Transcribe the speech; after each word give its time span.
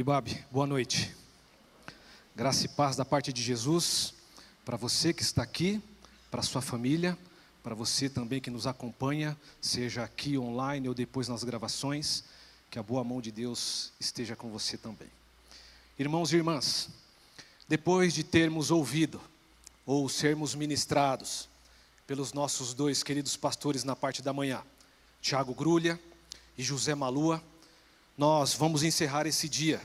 Ibabe, 0.00 0.42
boa 0.50 0.66
noite. 0.66 1.14
Graça 2.34 2.64
e 2.64 2.68
paz 2.68 2.96
da 2.96 3.04
parte 3.04 3.34
de 3.34 3.42
Jesus 3.42 4.14
para 4.64 4.74
você 4.74 5.12
que 5.12 5.20
está 5.20 5.42
aqui, 5.42 5.78
para 6.30 6.40
sua 6.40 6.62
família, 6.62 7.18
para 7.62 7.74
você 7.74 8.08
também 8.08 8.40
que 8.40 8.48
nos 8.48 8.66
acompanha, 8.66 9.36
seja 9.60 10.02
aqui 10.02 10.38
online 10.38 10.88
ou 10.88 10.94
depois 10.94 11.28
nas 11.28 11.44
gravações, 11.44 12.24
que 12.70 12.78
a 12.78 12.82
boa 12.82 13.04
mão 13.04 13.20
de 13.20 13.30
Deus 13.30 13.92
esteja 14.00 14.34
com 14.34 14.48
você 14.48 14.78
também. 14.78 15.10
Irmãos 15.98 16.32
e 16.32 16.36
irmãs, 16.36 16.88
depois 17.68 18.14
de 18.14 18.24
termos 18.24 18.70
ouvido 18.70 19.20
ou 19.84 20.08
sermos 20.08 20.54
ministrados 20.54 21.46
pelos 22.06 22.32
nossos 22.32 22.72
dois 22.72 23.02
queridos 23.02 23.36
pastores 23.36 23.84
na 23.84 23.94
parte 23.94 24.22
da 24.22 24.32
manhã, 24.32 24.62
Tiago 25.20 25.52
Grulha 25.52 26.00
e 26.56 26.62
José 26.62 26.94
Malua, 26.94 27.44
nós 28.20 28.52
vamos 28.52 28.82
encerrar 28.82 29.26
esse 29.26 29.48
dia 29.48 29.80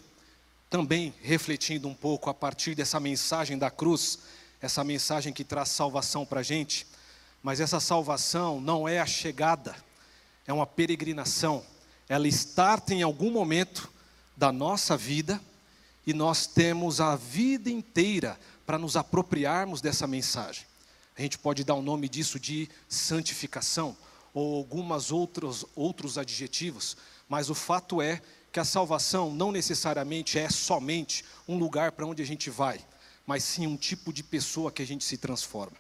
também 0.70 1.14
refletindo 1.22 1.88
um 1.88 1.94
pouco 1.94 2.30
a 2.30 2.34
partir 2.34 2.76
dessa 2.76 3.00
mensagem 3.00 3.58
da 3.58 3.72
cruz, 3.72 4.20
essa 4.60 4.84
mensagem 4.84 5.32
que 5.32 5.46
traz 5.46 5.70
salvação 5.70 6.26
para 6.26 6.42
a 6.42 6.44
gente, 6.44 6.86
mas 7.42 7.62
essa 7.62 7.80
salvação 7.80 8.60
não 8.60 8.90
é 8.90 9.00
a 9.00 9.06
chegada, 9.06 9.74
é 10.46 10.52
uma 10.52 10.68
peregrinação, 10.68 11.66
ela 12.10 12.28
starta 12.28 12.94
em 12.94 13.02
algum 13.02 13.32
momento 13.32 13.90
da 14.36 14.52
nossa 14.52 14.98
vida 14.98 15.40
e 16.06 16.14
nós 16.14 16.46
temos 16.46 17.00
a 17.00 17.16
vida 17.16 17.70
inteira 17.70 18.38
para 18.66 18.78
nos 18.78 18.98
apropriarmos 18.98 19.80
dessa 19.80 20.06
mensagem. 20.06 20.66
A 21.18 21.22
gente 21.22 21.40
pode 21.40 21.64
dar 21.64 21.76
o 21.76 21.82
nome 21.82 22.10
disso 22.10 22.38
de 22.38 22.68
santificação 22.90 23.96
ou 24.34 24.58
algumas 24.58 25.10
outros 25.10 25.66
outros 25.74 26.18
adjetivos, 26.18 26.98
mas 27.28 27.50
o 27.50 27.56
fato 27.56 28.02
é 28.02 28.22
que 28.52 28.60
a 28.60 28.66
salvação 28.66 29.34
não 29.34 29.52
necessariamente 29.52 30.40
é 30.40 30.50
somente 30.50 31.26
um 31.48 31.58
lugar 31.58 31.92
para 31.92 32.06
onde 32.06 32.22
a 32.22 32.26
gente 32.26 32.50
vai, 32.50 32.80
mas 33.26 33.44
sim 33.44 33.68
um 33.68 33.76
tipo 33.76 34.14
de 34.14 34.24
pessoa 34.24 34.72
que 34.72 34.82
a 34.82 34.88
gente 34.88 35.04
se 35.04 35.18
transforma. 35.18 35.76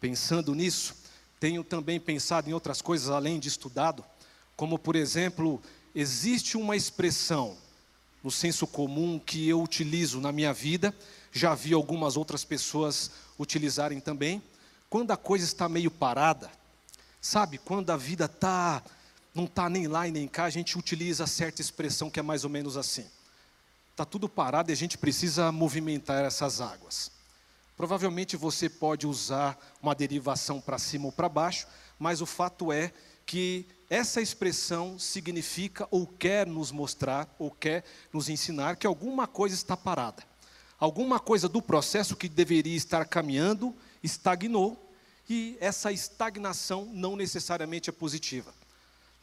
Pensando 0.00 0.54
nisso, 0.54 0.96
tenho 1.38 1.62
também 1.62 2.00
pensado 2.00 2.48
em 2.48 2.52
outras 2.52 2.80
coisas 2.80 3.10
além 3.10 3.38
de 3.38 3.48
estudado, 3.48 4.04
como 4.56 4.78
por 4.78 4.96
exemplo, 4.96 5.60
existe 5.94 6.56
uma 6.56 6.76
expressão 6.76 7.56
no 8.22 8.30
senso 8.30 8.66
comum 8.66 9.18
que 9.18 9.46
eu 9.46 9.60
utilizo 9.60 10.20
na 10.20 10.32
minha 10.32 10.54
vida, 10.54 10.94
já 11.30 11.54
vi 11.54 11.74
algumas 11.74 12.16
outras 12.16 12.44
pessoas 12.44 13.10
utilizarem 13.38 14.00
também, 14.00 14.42
quando 14.88 15.10
a 15.10 15.16
coisa 15.16 15.44
está 15.44 15.68
meio 15.68 15.90
parada, 15.90 16.50
sabe, 17.20 17.58
quando 17.58 17.90
a 17.90 17.96
vida 17.96 18.24
está 18.24 18.82
não 19.34 19.44
está 19.44 19.68
nem 19.68 19.88
lá 19.88 20.06
e 20.06 20.12
nem 20.12 20.28
cá, 20.28 20.44
a 20.44 20.50
gente 20.50 20.78
utiliza 20.78 21.26
certa 21.26 21.60
expressão 21.60 22.08
que 22.08 22.20
é 22.20 22.22
mais 22.22 22.44
ou 22.44 22.50
menos 22.50 22.76
assim. 22.76 23.06
Está 23.90 24.04
tudo 24.04 24.28
parado 24.28 24.70
e 24.70 24.72
a 24.72 24.76
gente 24.76 24.96
precisa 24.96 25.50
movimentar 25.50 26.24
essas 26.24 26.60
águas. 26.60 27.10
Provavelmente 27.76 28.36
você 28.36 28.68
pode 28.68 29.06
usar 29.06 29.58
uma 29.82 29.94
derivação 29.94 30.60
para 30.60 30.78
cima 30.78 31.06
ou 31.06 31.12
para 31.12 31.28
baixo, 31.28 31.66
mas 31.98 32.20
o 32.20 32.26
fato 32.26 32.72
é 32.72 32.92
que 33.26 33.66
essa 33.90 34.20
expressão 34.20 34.98
significa 34.98 35.86
ou 35.90 36.06
quer 36.06 36.46
nos 36.46 36.70
mostrar, 36.70 37.32
ou 37.38 37.50
quer 37.50 37.84
nos 38.12 38.28
ensinar 38.28 38.76
que 38.76 38.86
alguma 38.86 39.26
coisa 39.26 39.54
está 39.54 39.76
parada. 39.76 40.22
Alguma 40.78 41.18
coisa 41.18 41.48
do 41.48 41.62
processo 41.62 42.16
que 42.16 42.28
deveria 42.28 42.76
estar 42.76 43.04
caminhando 43.06 43.74
estagnou, 44.02 44.80
e 45.28 45.56
essa 45.60 45.90
estagnação 45.90 46.84
não 46.92 47.16
necessariamente 47.16 47.88
é 47.88 47.92
positiva. 47.92 48.52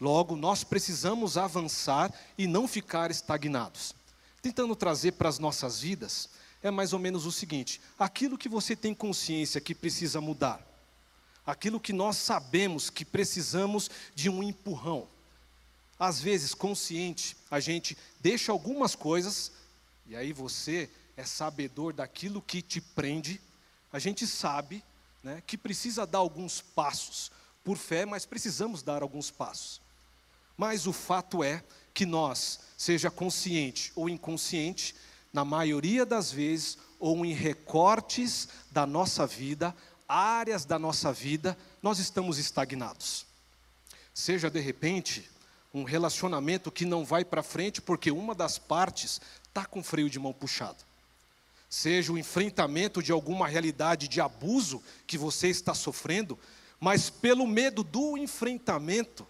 Logo, 0.01 0.35
nós 0.35 0.63
precisamos 0.63 1.37
avançar 1.37 2.11
e 2.35 2.47
não 2.47 2.67
ficar 2.67 3.11
estagnados. 3.11 3.93
Tentando 4.41 4.75
trazer 4.75 5.11
para 5.11 5.29
as 5.29 5.37
nossas 5.37 5.79
vidas, 5.79 6.27
é 6.63 6.71
mais 6.71 6.91
ou 6.91 6.97
menos 6.97 7.27
o 7.27 7.31
seguinte: 7.31 7.79
aquilo 7.99 8.35
que 8.35 8.49
você 8.49 8.75
tem 8.75 8.95
consciência 8.95 9.61
que 9.61 9.75
precisa 9.75 10.19
mudar, 10.19 10.59
aquilo 11.45 11.79
que 11.79 11.93
nós 11.93 12.17
sabemos 12.17 12.89
que 12.89 13.05
precisamos 13.05 13.91
de 14.15 14.27
um 14.27 14.41
empurrão. 14.41 15.07
Às 15.99 16.19
vezes, 16.19 16.55
consciente, 16.55 17.37
a 17.51 17.59
gente 17.59 17.95
deixa 18.19 18.51
algumas 18.51 18.95
coisas, 18.95 19.51
e 20.07 20.15
aí 20.15 20.33
você 20.33 20.89
é 21.15 21.23
sabedor 21.23 21.93
daquilo 21.93 22.41
que 22.41 22.63
te 22.63 22.81
prende, 22.81 23.39
a 23.93 23.99
gente 23.99 24.25
sabe 24.25 24.83
né, 25.21 25.43
que 25.45 25.55
precisa 25.55 26.07
dar 26.07 26.17
alguns 26.17 26.59
passos, 26.59 27.31
por 27.63 27.77
fé, 27.77 28.03
mas 28.03 28.25
precisamos 28.25 28.81
dar 28.81 29.03
alguns 29.03 29.29
passos. 29.29 29.80
Mas 30.61 30.85
o 30.85 30.93
fato 30.93 31.43
é 31.43 31.63
que 31.91 32.05
nós, 32.05 32.59
seja 32.77 33.09
consciente 33.09 33.91
ou 33.95 34.07
inconsciente, 34.07 34.93
na 35.33 35.43
maioria 35.43 36.05
das 36.05 36.31
vezes, 36.31 36.77
ou 36.99 37.25
em 37.25 37.33
recortes 37.33 38.47
da 38.69 38.85
nossa 38.85 39.25
vida, 39.25 39.75
áreas 40.07 40.63
da 40.63 40.77
nossa 40.77 41.11
vida, 41.11 41.57
nós 41.81 41.97
estamos 41.97 42.37
estagnados. 42.37 43.25
Seja 44.13 44.51
de 44.51 44.59
repente 44.59 45.27
um 45.73 45.83
relacionamento 45.83 46.71
que 46.71 46.85
não 46.85 47.03
vai 47.03 47.25
para 47.25 47.41
frente 47.41 47.81
porque 47.81 48.11
uma 48.11 48.35
das 48.35 48.59
partes 48.59 49.19
está 49.47 49.65
com 49.65 49.81
freio 49.81 50.11
de 50.11 50.19
mão 50.19 50.31
puxado. 50.31 50.83
Seja 51.67 52.13
o 52.13 52.19
enfrentamento 52.19 53.01
de 53.01 53.11
alguma 53.11 53.47
realidade 53.47 54.07
de 54.07 54.21
abuso 54.21 54.79
que 55.07 55.17
você 55.17 55.47
está 55.47 55.73
sofrendo, 55.73 56.37
mas 56.79 57.09
pelo 57.09 57.47
medo 57.47 57.83
do 57.83 58.15
enfrentamento, 58.15 59.25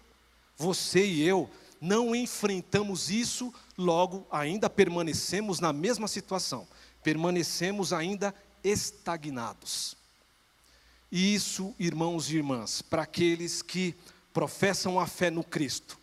você 0.62 1.04
e 1.04 1.26
eu 1.26 1.50
não 1.80 2.14
enfrentamos 2.14 3.10
isso, 3.10 3.52
logo 3.76 4.24
ainda 4.30 4.70
permanecemos 4.70 5.58
na 5.58 5.72
mesma 5.72 6.06
situação, 6.06 6.66
permanecemos 7.02 7.92
ainda 7.92 8.32
estagnados. 8.62 9.96
E 11.10 11.34
isso, 11.34 11.74
irmãos 11.80 12.30
e 12.30 12.36
irmãs, 12.36 12.80
para 12.80 13.02
aqueles 13.02 13.60
que 13.60 13.96
professam 14.32 15.00
a 15.00 15.06
fé 15.06 15.28
no 15.28 15.42
Cristo, 15.42 15.98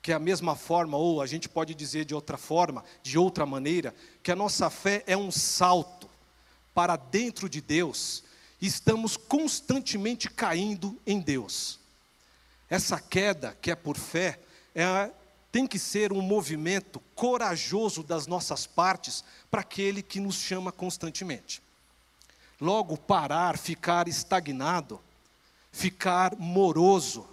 que 0.00 0.10
é 0.10 0.14
a 0.14 0.18
mesma 0.18 0.56
forma, 0.56 0.96
ou 0.96 1.20
a 1.20 1.26
gente 1.26 1.48
pode 1.48 1.74
dizer 1.74 2.06
de 2.06 2.14
outra 2.14 2.38
forma, 2.38 2.82
de 3.02 3.18
outra 3.18 3.44
maneira, 3.44 3.94
que 4.22 4.32
a 4.32 4.36
nossa 4.36 4.70
fé 4.70 5.04
é 5.06 5.16
um 5.16 5.30
salto 5.30 6.08
para 6.72 6.96
dentro 6.96 7.48
de 7.48 7.60
Deus, 7.60 8.24
estamos 8.60 9.18
constantemente 9.18 10.30
caindo 10.30 10.98
em 11.06 11.20
Deus. 11.20 11.83
Essa 12.74 12.98
queda, 12.98 13.56
que 13.62 13.70
é 13.70 13.76
por 13.76 13.96
fé, 13.96 14.36
é, 14.74 15.08
tem 15.52 15.64
que 15.64 15.78
ser 15.78 16.12
um 16.12 16.20
movimento 16.20 16.98
corajoso 17.14 18.02
das 18.02 18.26
nossas 18.26 18.66
partes 18.66 19.22
para 19.48 19.60
aquele 19.60 20.02
que 20.02 20.18
nos 20.18 20.34
chama 20.34 20.72
constantemente. 20.72 21.62
Logo, 22.60 22.96
parar, 22.96 23.56
ficar 23.56 24.08
estagnado, 24.08 25.00
ficar 25.70 26.34
moroso, 26.36 27.24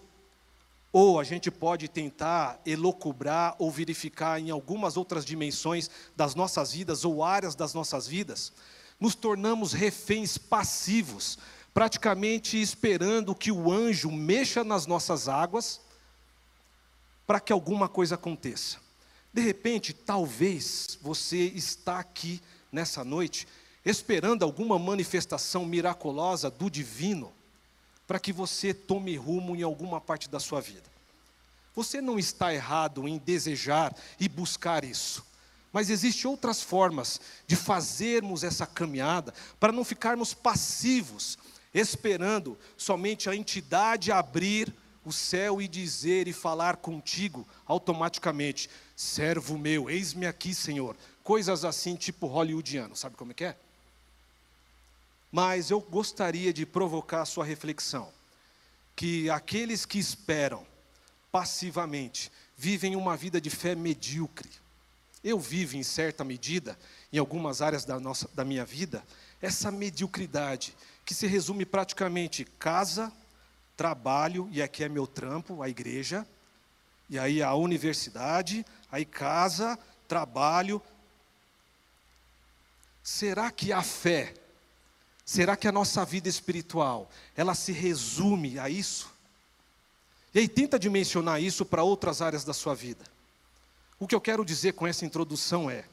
ou 0.94 1.20
a 1.20 1.24
gente 1.24 1.50
pode 1.50 1.88
tentar 1.88 2.62
elocubrar 2.64 3.56
ou 3.58 3.72
verificar 3.72 4.40
em 4.40 4.52
algumas 4.52 4.96
outras 4.96 5.26
dimensões 5.26 5.90
das 6.16 6.36
nossas 6.36 6.72
vidas 6.72 7.04
ou 7.04 7.24
áreas 7.24 7.56
das 7.56 7.74
nossas 7.74 8.06
vidas, 8.06 8.54
nos 9.00 9.16
tornamos 9.16 9.74
reféns 9.74 10.38
passivos 10.38 11.40
praticamente 11.74 12.62
esperando 12.62 13.36
que 13.36 13.52
o 13.52 13.72
anjo 13.72 14.12
mexa 14.12 14.64
nas 14.64 14.86
nossas 14.86 15.28
águas 15.28 15.80
para 17.26 17.40
que 17.40 17.54
alguma 17.54 17.88
coisa 17.88 18.16
aconteça. 18.16 18.78
De 19.34 19.42
repente, 19.42 19.94
talvez 19.94 21.00
você 21.02 21.38
está 21.38 22.00
aqui 22.00 22.42
nessa 22.72 23.04
noite 23.04 23.48
esperando 23.86 24.44
alguma 24.44 24.78
manifestação 24.78 25.66
miraculosa 25.66 26.52
do 26.52 26.70
divino 26.70 27.32
para 28.06 28.20
que 28.20 28.34
você 28.34 28.74
tome 28.74 29.16
rumo 29.16 29.56
em 29.56 29.64
alguma 29.64 30.02
parte 30.02 30.30
da 30.30 30.40
sua 30.40 30.60
vida. 30.60 30.84
Você 31.74 32.02
não 32.02 32.20
está 32.20 32.54
errado 32.54 33.08
em 33.08 33.18
desejar 33.18 33.96
e 34.20 34.28
buscar 34.28 34.84
isso. 34.84 35.26
Mas 35.72 35.90
existem 35.90 36.30
outras 36.30 36.62
formas 36.62 37.22
de 37.48 37.56
fazermos 37.56 38.44
essa 38.44 38.68
caminhada 38.68 39.34
para 39.58 39.72
não 39.72 39.86
ficarmos 39.86 40.34
passivos 40.34 41.38
esperando 41.74 42.58
somente 42.78 43.30
a 43.30 43.36
entidade 43.36 44.12
abrir 44.12 44.74
o 45.04 45.12
céu 45.12 45.62
e 45.62 45.68
dizer 45.68 46.28
e 46.28 46.34
falar 46.34 46.78
contigo 46.78 47.48
automaticamente: 47.66 48.70
servo 48.96 49.58
meu, 49.58 49.90
eis-me 49.90 50.26
aqui, 50.26 50.54
Senhor. 50.54 50.96
Coisas 51.24 51.64
assim, 51.66 51.96
tipo 51.96 52.28
hollywoodiano, 52.28 52.96
sabe 52.96 53.16
como 53.16 53.32
é 53.32 53.36
que 53.36 53.46
é? 53.46 53.56
Mas 55.32 55.72
eu 55.72 55.80
gostaria 55.80 56.52
de 56.52 56.66
provocar 56.66 57.22
a 57.22 57.26
sua 57.26 57.46
reflexão, 57.46 58.12
que 58.96 59.30
aqueles 59.30 59.86
que 59.86 59.98
esperam 59.98 60.66
passivamente 61.32 62.32
vivem 62.58 62.96
uma 62.96 63.16
vida 63.16 63.40
de 63.40 63.50
fé 63.50 63.74
medíocre. 63.74 64.50
Eu 65.24 65.40
vivo 65.40 65.78
em 65.78 65.84
certa 65.84 66.24
medida, 66.24 66.78
em 67.14 67.18
algumas 67.18 67.62
áreas 67.62 67.86
da, 67.86 68.00
nossa, 68.00 68.30
da 68.34 68.44
minha 68.44 68.66
vida, 68.66 69.04
essa 69.42 69.72
mediocridade 69.72 70.76
que 71.12 71.16
se 71.16 71.28
resume 71.28 71.66
praticamente 71.66 72.46
casa, 72.58 73.12
trabalho, 73.76 74.48
e 74.50 74.62
aqui 74.62 74.82
é 74.82 74.88
meu 74.88 75.06
trampo, 75.06 75.62
a 75.62 75.68
igreja, 75.68 76.26
e 77.10 77.20
aí 77.20 77.44
a 77.44 77.54
universidade, 77.54 78.66
aí 78.90 79.04
casa, 79.04 79.78
trabalho. 80.08 80.82
Será 83.04 83.52
que 83.52 83.74
a 83.74 83.84
fé, 83.84 84.34
será 85.26 85.58
que 85.58 85.68
a 85.68 85.72
nossa 85.74 86.06
vida 86.06 86.30
espiritual, 86.30 87.12
ela 87.36 87.54
se 87.56 87.74
resume 87.74 88.58
a 88.58 88.70
isso? 88.70 89.14
E 90.34 90.40
aí 90.40 90.48
tenta 90.48 90.80
dimensionar 90.80 91.42
isso 91.42 91.66
para 91.66 91.84
outras 91.84 92.22
áreas 92.22 92.46
da 92.46 92.54
sua 92.54 92.74
vida. 92.74 93.04
O 94.00 94.08
que 94.08 94.16
eu 94.16 94.22
quero 94.22 94.46
dizer 94.46 94.76
com 94.76 94.88
essa 94.88 95.06
introdução 95.06 95.70
é: 95.70 95.84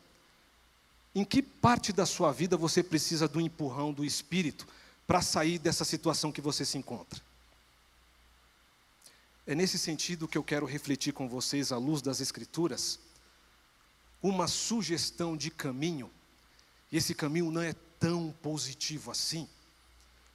em 1.12 1.24
que 1.24 1.42
parte 1.42 1.92
da 1.92 2.06
sua 2.06 2.30
vida 2.30 2.56
você 2.56 2.84
precisa 2.84 3.26
do 3.26 3.40
empurrão 3.40 3.92
do 3.92 4.04
Espírito 4.04 4.64
para 5.08 5.22
sair 5.22 5.58
dessa 5.58 5.86
situação 5.86 6.30
que 6.30 6.42
você 6.42 6.66
se 6.66 6.76
encontra? 6.76 7.18
É 9.46 9.54
nesse 9.54 9.78
sentido 9.78 10.28
que 10.28 10.36
eu 10.36 10.44
quero 10.44 10.66
refletir 10.66 11.14
com 11.14 11.26
vocês, 11.26 11.72
à 11.72 11.78
luz 11.78 12.02
das 12.02 12.20
Escrituras, 12.20 13.00
uma 14.22 14.46
sugestão 14.46 15.34
de 15.34 15.50
caminho, 15.50 16.10
e 16.92 16.98
esse 16.98 17.14
caminho 17.14 17.50
não 17.50 17.62
é 17.62 17.72
tão 17.98 18.34
positivo 18.42 19.10
assim, 19.10 19.48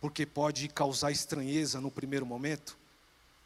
porque 0.02 0.26
pode 0.26 0.68
causar 0.70 1.12
estranheza 1.12 1.80
no 1.80 1.92
primeiro 1.92 2.26
momento, 2.26 2.76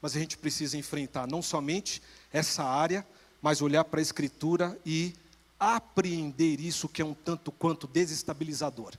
mas 0.02 0.16
a 0.16 0.20
gente 0.20 0.38
precisa 0.38 0.78
enfrentar 0.78 1.28
não 1.28 1.42
somente 1.42 2.02
essa 2.32 2.64
área, 2.64 3.06
mas 3.42 3.62
olhar 3.62 3.84
para 3.84 4.00
a 4.00 4.02
Escritura 4.02 4.80
e 4.86 5.14
apreender 5.60 6.62
isso 6.62 6.88
que 6.88 7.02
é 7.02 7.06
um 7.06 7.14
tanto 7.14 7.52
quanto 7.52 7.86
desestabilizador. 7.86 8.94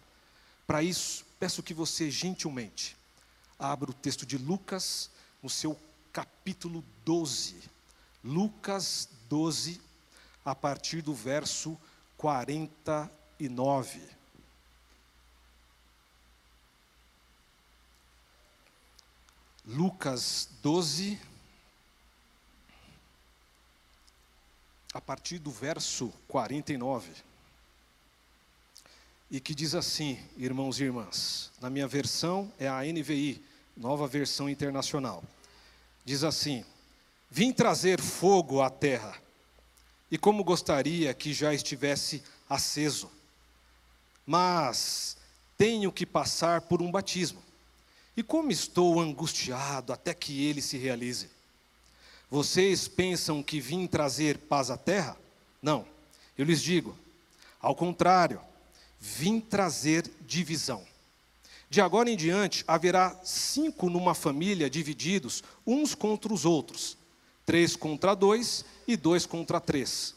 Para 0.67 0.83
isso, 0.83 1.25
peço 1.39 1.63
que 1.63 1.73
você 1.73 2.11
gentilmente 2.11 2.97
abra 3.59 3.91
o 3.91 3.95
texto 3.95 4.25
de 4.25 4.39
Lucas 4.39 5.11
no 5.43 5.51
seu 5.51 5.79
capítulo 6.13 6.85
12. 7.05 7.63
Lucas 8.23 9.09
12, 9.29 9.81
a 10.45 10.55
partir 10.55 11.03
do 11.03 11.15
verso 11.15 11.79
49. 12.17 14.01
Lucas 19.65 20.49
12, 20.63 21.21
a 24.95 25.01
partir 25.01 25.39
do 25.39 25.51
verso 25.51 26.13
49. 26.27 27.28
E 29.31 29.41
que 29.41 29.55
diz 29.55 29.75
assim, 29.75 30.19
irmãos 30.37 30.81
e 30.81 30.85
irmãs, 30.85 31.53
na 31.61 31.69
minha 31.69 31.87
versão 31.87 32.51
é 32.59 32.67
a 32.67 32.83
NVI, 32.83 33.43
nova 33.77 34.07
versão 34.07 34.49
internacional. 34.49 35.23
Diz 36.05 36.25
assim: 36.25 36.65
Vim 37.31 37.53
trazer 37.53 38.01
fogo 38.01 38.63
à 38.63 38.71
terra, 38.71 39.15
e 40.11 40.17
como 40.17 40.43
gostaria 40.43 41.13
que 41.13 41.35
já 41.35 41.53
estivesse 41.53 42.23
aceso, 42.49 43.11
mas 44.25 45.19
tenho 45.59 45.93
que 45.93 46.07
passar 46.07 46.63
por 46.63 46.81
um 46.81 46.91
batismo, 46.91 47.43
e 48.17 48.23
como 48.23 48.51
estou 48.51 48.99
angustiado 48.99 49.93
até 49.93 50.15
que 50.15 50.47
ele 50.47 50.63
se 50.63 50.79
realize. 50.79 51.29
Vocês 52.31 52.89
pensam 52.89 53.43
que 53.43 53.61
vim 53.61 53.87
trazer 53.87 54.39
paz 54.39 54.71
à 54.71 54.77
terra? 54.77 55.17
Não, 55.63 55.87
eu 56.37 56.45
lhes 56.45 56.63
digo, 56.63 56.97
ao 57.61 57.75
contrário, 57.75 58.41
vim 59.01 59.41
trazer 59.41 60.11
divisão. 60.27 60.85
De 61.71 61.81
agora 61.81 62.11
em 62.11 62.17
diante, 62.17 62.65
haverá 62.67 63.15
cinco 63.23 63.91
numa 63.91 64.15
família 64.15 64.71
divididos 64.71 65.43
uns 65.67 65.95
contra 65.95 66.33
os 66.33 66.45
outros, 66.45 66.97
três 67.45 67.77
contra 67.77 68.15
dois 68.15 68.65
e 68.87 68.97
dois 68.97 69.27
contra 69.27 69.61
três. 69.61 70.15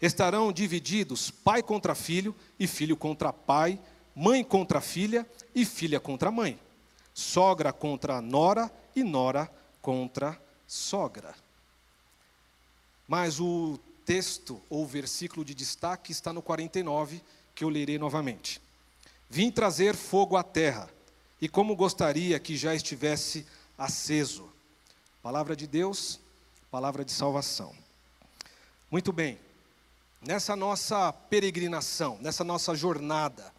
Estarão 0.00 0.52
divididos 0.52 1.30
pai 1.30 1.62
contra 1.62 1.94
filho 1.94 2.34
e 2.58 2.66
filho 2.66 2.96
contra 2.96 3.32
pai, 3.32 3.78
mãe 4.14 4.44
contra 4.44 4.80
filha 4.80 5.26
e 5.54 5.64
filha 5.64 5.98
contra 5.98 6.30
mãe, 6.30 6.58
sogra 7.14 7.72
contra 7.72 8.20
nora 8.20 8.70
e 8.94 9.02
nora 9.02 9.50
contra 9.80 10.40
sogra. 10.66 11.34
Mas 13.08 13.40
o 13.40 13.78
texto 14.04 14.60
ou 14.68 14.86
versículo 14.86 15.44
de 15.44 15.54
destaque 15.54 16.12
está 16.12 16.32
no 16.32 16.42
49, 16.42 17.22
que 17.54 17.64
eu 17.64 17.68
lerei 17.68 17.98
novamente. 17.98 18.60
Vim 19.28 19.50
trazer 19.50 19.94
fogo 19.94 20.36
à 20.36 20.42
terra, 20.42 20.90
e 21.40 21.48
como 21.48 21.74
gostaria 21.74 22.38
que 22.38 22.56
já 22.56 22.74
estivesse 22.74 23.46
aceso. 23.78 24.50
Palavra 25.22 25.56
de 25.56 25.66
Deus, 25.66 26.20
palavra 26.70 27.04
de 27.04 27.12
salvação. 27.12 27.74
Muito 28.90 29.12
bem, 29.12 29.38
nessa 30.20 30.54
nossa 30.54 31.12
peregrinação, 31.12 32.18
nessa 32.20 32.44
nossa 32.44 32.74
jornada, 32.74 33.52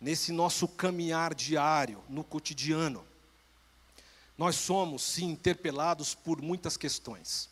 nesse 0.00 0.32
nosso 0.32 0.66
caminhar 0.66 1.34
diário, 1.34 2.02
no 2.08 2.24
cotidiano, 2.24 3.04
nós 4.36 4.56
somos, 4.56 5.02
sim, 5.02 5.26
interpelados 5.30 6.14
por 6.14 6.42
muitas 6.42 6.76
questões. 6.76 7.48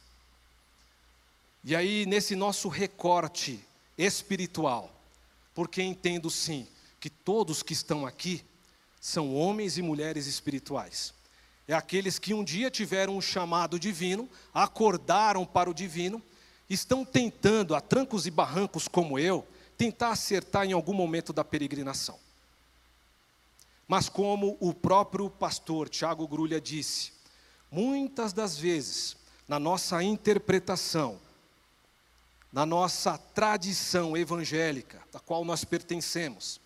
E 1.63 1.77
aí, 1.77 2.07
nesse 2.07 2.35
nosso 2.35 2.69
recorte 2.69 3.61
espiritual, 3.97 4.91
porque 5.55 5.83
entendo 5.83 6.31
sim 6.31 6.67
que 6.99 7.11
todos 7.11 7.63
que 7.63 7.73
estão 7.73 8.07
aqui 8.07 8.45
são 9.01 9.35
homens 9.35 9.79
e 9.79 9.83
mulheres 9.83 10.27
espirituais. 10.27 11.15
É 11.67 11.75
aqueles 11.75 12.19
que 12.19 12.35
um 12.35 12.45
dia 12.45 12.71
tiveram 12.71 13.17
um 13.17 13.21
chamado 13.21 13.79
divino, 13.79 14.29
acordaram 14.53 15.47
para 15.47 15.71
o 15.71 15.75
divino, 15.75 16.23
estão 16.69 17.05
tentando, 17.05 17.75
a 17.75 17.81
trancos 17.81 18.27
e 18.27 18.31
barrancos 18.31 18.89
como 18.89 19.19
eu, 19.19 19.47
tentar 19.77 20.11
acertar 20.11 20.67
em 20.67 20.73
algum 20.73 20.93
momento 20.93 21.33
da 21.33 21.43
peregrinação. 21.43 22.19
Mas 23.89 24.09
como 24.09 24.57
o 24.61 24.75
próprio 24.75 25.31
pastor 25.31 25.89
Tiago 25.89 26.29
Grulha 26.29 26.61
disse, 26.61 27.13
muitas 27.71 28.33
das 28.33 28.59
vezes, 28.59 29.17
na 29.49 29.59
nossa 29.59 30.03
interpretação, 30.03 31.19
na 32.53 32.67
nossa 32.67 33.17
tradição 33.17 34.17
evangélica, 34.17 35.03
da 35.13 35.21
qual 35.21 35.45
nós 35.45 35.65
pertencemos, 35.65 36.61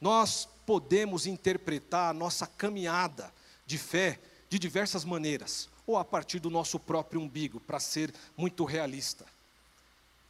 nós 0.00 0.48
podemos 0.66 1.26
interpretar 1.26 2.10
a 2.10 2.14
nossa 2.14 2.46
caminhada 2.46 3.32
de 3.66 3.78
fé 3.78 4.20
de 4.48 4.58
diversas 4.58 5.04
maneiras, 5.04 5.68
ou 5.86 5.96
a 5.96 6.04
partir 6.04 6.38
do 6.38 6.50
nosso 6.50 6.78
próprio 6.78 7.20
umbigo, 7.20 7.60
para 7.60 7.80
ser 7.80 8.12
muito 8.36 8.64
realista. 8.64 9.24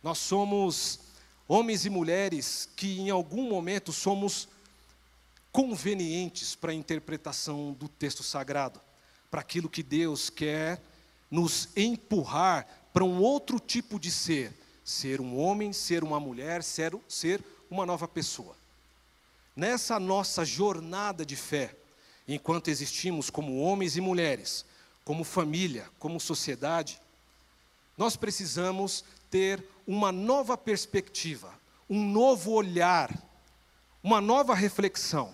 Nós 0.03 0.19
somos 0.19 1.01
homens 1.49 1.85
e 1.85 1.91
mulheres 1.91 2.69
que 2.77 3.01
em 3.01 3.11
algum 3.11 3.49
momento 3.49 3.93
somos 3.93 4.49
convenientes 5.51 6.55
para 6.55 6.73
a 6.73 6.75
interpretação 6.75 7.73
do 7.73 7.89
texto 7.89 8.23
sagrado, 8.23 8.81
para 9.31 9.41
aquilo 9.41 9.69
que 9.69 9.83
Deus 9.83 10.31
quer 10.31 10.81
nos 11.31 11.69
empurrar 11.77 12.67
para 12.93 13.05
um 13.05 13.21
outro 13.21 13.59
tipo 13.59 13.99
de 13.99 14.11
ser, 14.11 14.53
ser 14.85 15.21
um 15.21 15.39
homem, 15.39 15.73
ser 15.73 16.05
uma 16.05 16.21
mulher, 16.21 16.63
ser, 16.63 16.97
ser 17.09 17.43
uma 17.71 17.87
nova 17.87 18.07
pessoa. 18.07 18.55
Nessa 19.57 19.99
nossa 19.99 20.45
jornada 20.45 21.25
de 21.25 21.37
fé, 21.37 21.75
enquanto 22.29 22.69
existimos 22.69 23.31
como 23.31 23.61
homens 23.61 23.97
e 23.97 24.01
mulheres, 24.01 24.65
como 25.05 25.25
família, 25.25 25.89
como 25.99 26.21
sociedade, 26.21 27.01
nós 27.97 28.17
precisamos 28.17 29.05
ter 29.31 29.65
uma 29.87 30.11
nova 30.11 30.57
perspectiva, 30.57 31.53
um 31.89 32.05
novo 32.11 32.53
olhar, 32.53 33.11
uma 34.03 34.21
nova 34.21 34.55
reflexão. 34.55 35.33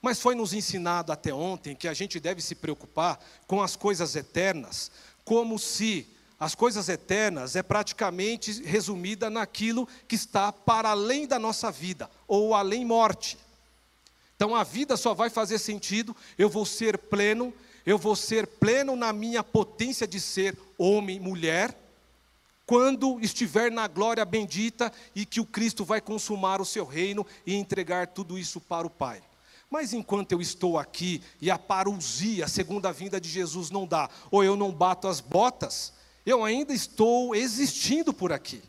Mas 0.00 0.20
foi 0.20 0.34
nos 0.34 0.52
ensinado 0.52 1.10
até 1.12 1.32
ontem 1.32 1.74
que 1.74 1.88
a 1.88 1.94
gente 1.94 2.20
deve 2.20 2.42
se 2.42 2.54
preocupar 2.54 3.18
com 3.46 3.62
as 3.62 3.74
coisas 3.74 4.14
eternas, 4.14 4.90
como 5.24 5.58
se 5.58 6.06
as 6.44 6.54
coisas 6.54 6.90
eternas 6.90 7.56
é 7.56 7.62
praticamente 7.62 8.62
resumida 8.64 9.30
naquilo 9.30 9.88
que 10.06 10.14
está 10.14 10.52
para 10.52 10.90
além 10.90 11.26
da 11.26 11.38
nossa 11.38 11.70
vida, 11.70 12.10
ou 12.28 12.54
além 12.54 12.84
morte. 12.84 13.38
Então 14.36 14.54
a 14.54 14.62
vida 14.62 14.94
só 14.94 15.14
vai 15.14 15.30
fazer 15.30 15.58
sentido, 15.58 16.14
eu 16.36 16.50
vou 16.50 16.66
ser 16.66 16.98
pleno, 16.98 17.50
eu 17.86 17.96
vou 17.96 18.14
ser 18.14 18.46
pleno 18.46 18.94
na 18.94 19.10
minha 19.10 19.42
potência 19.42 20.06
de 20.06 20.20
ser 20.20 20.54
homem, 20.76 21.18
mulher, 21.18 21.74
quando 22.66 23.18
estiver 23.20 23.72
na 23.72 23.88
glória 23.88 24.24
bendita 24.26 24.92
e 25.14 25.24
que 25.24 25.40
o 25.40 25.46
Cristo 25.46 25.82
vai 25.82 26.02
consumar 26.02 26.60
o 26.60 26.66
seu 26.66 26.84
reino 26.84 27.26
e 27.46 27.54
entregar 27.54 28.08
tudo 28.08 28.38
isso 28.38 28.60
para 28.60 28.86
o 28.86 28.90
Pai. 28.90 29.22
Mas 29.70 29.94
enquanto 29.94 30.32
eu 30.32 30.42
estou 30.42 30.78
aqui 30.78 31.22
e 31.40 31.50
a 31.50 31.58
parousia, 31.58 32.44
a 32.44 32.48
segunda 32.48 32.92
vinda 32.92 33.18
de 33.18 33.30
Jesus 33.30 33.70
não 33.70 33.86
dá, 33.86 34.10
ou 34.30 34.44
eu 34.44 34.56
não 34.56 34.70
bato 34.70 35.08
as 35.08 35.20
botas, 35.20 35.94
eu 36.24 36.44
ainda 36.44 36.72
estou 36.72 37.34
existindo 37.34 38.12
por 38.12 38.32
aqui. 38.32 38.62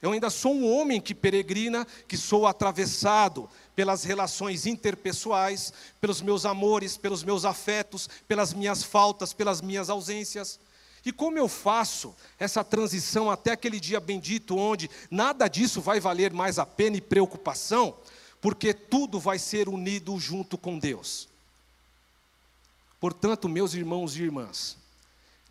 Eu 0.00 0.10
ainda 0.10 0.28
sou 0.30 0.52
um 0.52 0.68
homem 0.68 1.00
que 1.00 1.14
peregrina, 1.14 1.86
que 2.08 2.16
sou 2.16 2.46
atravessado 2.46 3.48
pelas 3.76 4.02
relações 4.02 4.66
interpessoais, 4.66 5.72
pelos 6.00 6.20
meus 6.20 6.44
amores, 6.44 6.96
pelos 6.96 7.22
meus 7.22 7.44
afetos, 7.44 8.08
pelas 8.26 8.52
minhas 8.52 8.82
faltas, 8.82 9.32
pelas 9.32 9.60
minhas 9.60 9.88
ausências. 9.88 10.58
E 11.04 11.12
como 11.12 11.38
eu 11.38 11.48
faço 11.48 12.14
essa 12.38 12.64
transição 12.64 13.30
até 13.30 13.52
aquele 13.52 13.78
dia 13.78 14.00
bendito 14.00 14.56
onde 14.56 14.90
nada 15.10 15.46
disso 15.48 15.80
vai 15.80 16.00
valer 16.00 16.32
mais 16.32 16.58
a 16.58 16.66
pena 16.66 16.96
e 16.96 17.00
preocupação, 17.00 17.96
porque 18.40 18.74
tudo 18.74 19.20
vai 19.20 19.38
ser 19.38 19.68
unido 19.68 20.18
junto 20.18 20.58
com 20.58 20.78
Deus. 20.78 21.28
Portanto, 23.00 23.48
meus 23.48 23.74
irmãos 23.74 24.16
e 24.16 24.22
irmãs, 24.22 24.76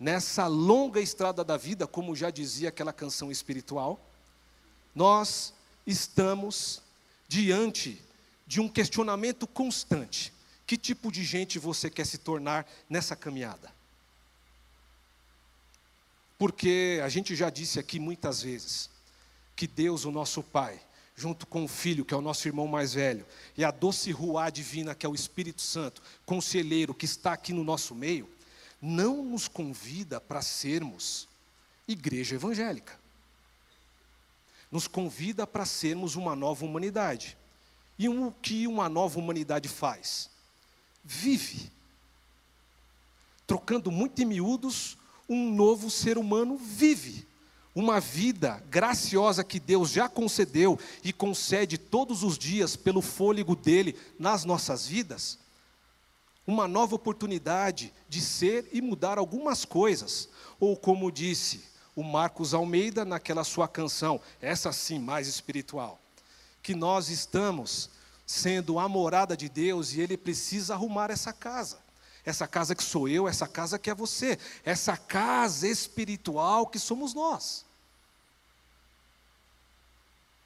nessa 0.02 0.48
longa 0.48 1.00
estrada 1.00 1.44
da 1.44 1.56
vida, 1.56 1.86
como 1.86 2.16
já 2.16 2.32
dizia 2.32 2.70
aquela 2.70 2.92
canção 2.92 3.32
espiritual, 3.32 4.04
nós 4.96 5.54
estamos 5.86 6.82
diante 7.28 8.02
de 8.48 8.60
um 8.60 8.68
questionamento 8.68 9.46
constante: 9.46 10.34
que 10.66 10.76
tipo 10.76 11.12
de 11.12 11.24
gente 11.24 11.60
você 11.60 11.88
quer 11.88 12.08
se 12.08 12.18
tornar 12.18 12.68
nessa 12.90 13.16
caminhada? 13.16 13.72
Porque 16.36 17.00
a 17.04 17.08
gente 17.08 17.36
já 17.36 17.52
disse 17.52 17.78
aqui 17.78 18.00
muitas 18.00 18.42
vezes 18.42 18.90
que 19.56 19.68
Deus, 19.68 20.04
o 20.04 20.10
nosso 20.10 20.42
Pai, 20.42 20.82
junto 21.16 21.46
com 21.46 21.64
o 21.64 21.68
Filho, 21.68 22.04
que 22.04 22.16
é 22.16 22.18
o 22.18 22.22
nosso 22.22 22.48
irmão 22.48 22.66
mais 22.66 22.96
velho, 22.96 23.24
e 23.56 23.64
a 23.64 23.70
doce 23.70 24.10
ruá 24.10 24.50
divina, 24.50 24.96
que 24.96 25.06
é 25.06 25.10
o 25.10 25.14
Espírito 25.14 25.62
Santo, 25.62 26.02
conselheiro, 26.26 26.96
que 26.96 27.06
está 27.06 27.34
aqui 27.34 27.54
no 27.54 27.64
nosso 27.64 27.94
meio, 27.94 28.28
não 28.82 29.24
nos 29.24 29.48
convida 29.48 30.20
para 30.20 30.42
sermos 30.42 31.28
igreja 31.88 32.36
evangélica. 32.36 33.00
Nos 34.72 34.88
convida 34.88 35.46
para 35.46 35.66
sermos 35.66 36.16
uma 36.16 36.36
nova 36.36 36.66
humanidade. 36.66 37.38
E 38.00 38.10
o 38.10 38.32
que 38.42 38.66
uma 38.66 38.90
nova 38.90 39.20
humanidade 39.20 39.68
faz? 39.68 40.30
Vive. 41.04 41.72
Trocando 43.46 43.92
muito 43.92 44.22
em 44.22 44.26
miúdos, 44.26 44.98
um 45.28 45.54
novo 45.54 45.92
ser 45.92 46.18
humano 46.18 46.58
vive 46.58 47.28
uma 47.74 48.00
vida 48.00 48.62
graciosa 48.70 49.44
que 49.44 49.60
Deus 49.60 49.90
já 49.92 50.10
concedeu 50.10 50.78
e 51.04 51.14
concede 51.14 51.78
todos 51.78 52.24
os 52.24 52.38
dias 52.38 52.76
pelo 52.76 53.02
fôlego 53.02 53.56
dele 53.56 53.98
nas 54.20 54.44
nossas 54.44 54.88
vidas, 54.88 55.40
uma 56.46 56.68
nova 56.68 56.96
oportunidade 56.96 57.94
de 58.10 58.20
ser 58.22 58.68
e 58.72 58.82
mudar 58.82 59.18
algumas 59.18 59.64
coisas, 59.64 60.30
ou 60.60 60.76
como 60.76 61.12
disse 61.12 61.64
o 61.96 62.04
Marcos 62.04 62.54
Almeida 62.54 63.06
naquela 63.06 63.44
sua 63.44 63.68
canção, 63.68 64.20
essa 64.42 64.72
sim 64.72 65.00
mais 65.00 65.28
espiritual, 65.28 66.00
que 66.64 66.74
nós 66.74 67.10
estamos 67.10 67.90
sendo 68.26 68.80
a 68.80 68.88
morada 68.88 69.36
de 69.36 69.50
Deus 69.50 69.94
e 69.94 70.02
ele 70.02 70.18
precisa 70.18 70.74
arrumar 70.74 71.12
essa 71.12 71.34
casa. 71.34 71.80
Essa 72.24 72.48
casa 72.48 72.76
que 72.76 72.84
sou 72.84 73.10
eu, 73.10 73.28
essa 73.28 73.48
casa 73.48 73.80
que 73.80 73.90
é 73.90 73.96
você, 73.96 74.38
essa 74.64 74.96
casa 74.96 75.68
espiritual 75.68 76.68
que 76.68 76.78
somos 76.78 77.16
nós. 77.16 77.66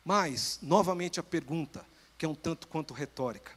Mas, 0.06 0.58
novamente 0.62 1.20
a 1.20 1.24
pergunta, 1.24 1.86
que 2.18 2.25
é 2.25 2.30
um 2.30 2.36
tanto 2.36 2.68
quanto 2.68 2.94
retórica. 2.94 3.52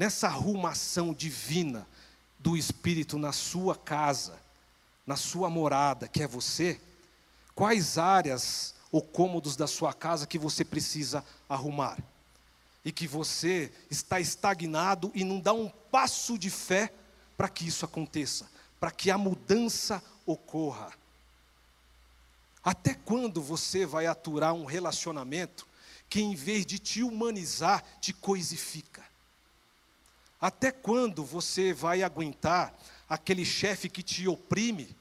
Nessa 0.00 0.28
arrumação 0.28 1.12
divina 1.12 1.86
do 2.38 2.56
Espírito 2.56 3.18
na 3.18 3.32
sua 3.32 3.76
casa, 3.76 4.40
na 5.06 5.14
sua 5.14 5.50
morada, 5.50 6.08
que 6.08 6.22
é 6.22 6.26
você, 6.26 6.80
quais 7.54 7.98
áreas 7.98 8.74
ou 8.90 9.02
cômodos 9.02 9.56
da 9.56 9.66
sua 9.66 9.92
casa 9.92 10.26
que 10.26 10.38
você 10.38 10.64
precisa 10.64 11.22
arrumar? 11.46 11.98
E 12.82 12.90
que 12.90 13.06
você 13.06 13.70
está 13.90 14.18
estagnado 14.18 15.12
e 15.14 15.22
não 15.22 15.38
dá 15.38 15.52
um 15.52 15.68
passo 15.68 16.38
de 16.38 16.48
fé 16.48 16.90
para 17.36 17.50
que 17.50 17.68
isso 17.68 17.84
aconteça, 17.84 18.50
para 18.80 18.90
que 18.90 19.10
a 19.10 19.18
mudança 19.18 20.02
ocorra. 20.24 20.90
Até 22.64 22.94
quando 22.94 23.42
você 23.42 23.84
vai 23.84 24.06
aturar 24.06 24.54
um 24.54 24.64
relacionamento 24.64 25.68
que, 26.08 26.22
em 26.22 26.34
vez 26.34 26.64
de 26.64 26.78
te 26.78 27.02
humanizar, 27.02 27.84
te 28.00 28.14
coisifica? 28.14 29.09
Até 30.40 30.72
quando 30.72 31.24
você 31.24 31.72
vai 31.72 32.02
aguentar 32.02 32.74
aquele 33.08 33.44
chefe 33.44 33.88
que 33.88 34.02
te 34.02 34.26
oprime, 34.26 34.96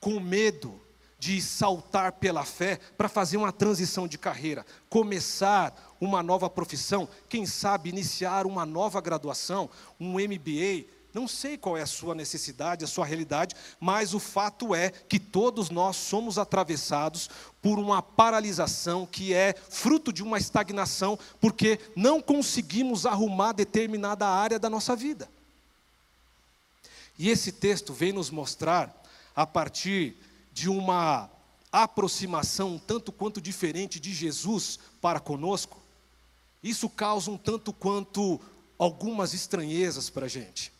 com 0.00 0.18
medo 0.20 0.80
de 1.18 1.42
saltar 1.42 2.12
pela 2.12 2.44
fé 2.44 2.78
para 2.96 3.08
fazer 3.08 3.36
uma 3.36 3.52
transição 3.52 4.06
de 4.06 4.16
carreira, 4.16 4.64
começar 4.88 5.96
uma 6.00 6.22
nova 6.22 6.48
profissão, 6.48 7.08
quem 7.28 7.44
sabe 7.44 7.88
iniciar 7.88 8.46
uma 8.46 8.64
nova 8.64 9.00
graduação, 9.00 9.68
um 9.98 10.12
MBA, 10.14 10.86
não 11.12 11.26
sei 11.26 11.56
qual 11.56 11.76
é 11.76 11.82
a 11.82 11.86
sua 11.86 12.14
necessidade, 12.14 12.84
a 12.84 12.88
sua 12.88 13.06
realidade, 13.06 13.56
mas 13.80 14.12
o 14.14 14.18
fato 14.18 14.74
é 14.74 14.90
que 14.90 15.18
todos 15.18 15.70
nós 15.70 15.96
somos 15.96 16.38
atravessados 16.38 17.30
por 17.62 17.78
uma 17.78 18.02
paralisação 18.02 19.06
que 19.06 19.32
é 19.32 19.54
fruto 19.70 20.12
de 20.12 20.22
uma 20.22 20.38
estagnação, 20.38 21.18
porque 21.40 21.80
não 21.96 22.20
conseguimos 22.20 23.06
arrumar 23.06 23.52
determinada 23.52 24.26
área 24.26 24.58
da 24.58 24.68
nossa 24.68 24.94
vida. 24.94 25.28
E 27.18 27.30
esse 27.30 27.50
texto 27.50 27.92
vem 27.92 28.12
nos 28.12 28.30
mostrar, 28.30 28.94
a 29.34 29.46
partir 29.46 30.16
de 30.52 30.68
uma 30.68 31.30
aproximação 31.70 32.74
um 32.74 32.78
tanto 32.78 33.12
quanto 33.12 33.40
diferente 33.40 33.98
de 33.98 34.12
Jesus 34.12 34.78
para 35.00 35.20
conosco, 35.20 35.80
isso 36.62 36.88
causa 36.88 37.30
um 37.30 37.36
tanto 37.36 37.72
quanto 37.72 38.40
algumas 38.78 39.34
estranhezas 39.34 40.10
para 40.10 40.26
a 40.26 40.28
gente. 40.28 40.72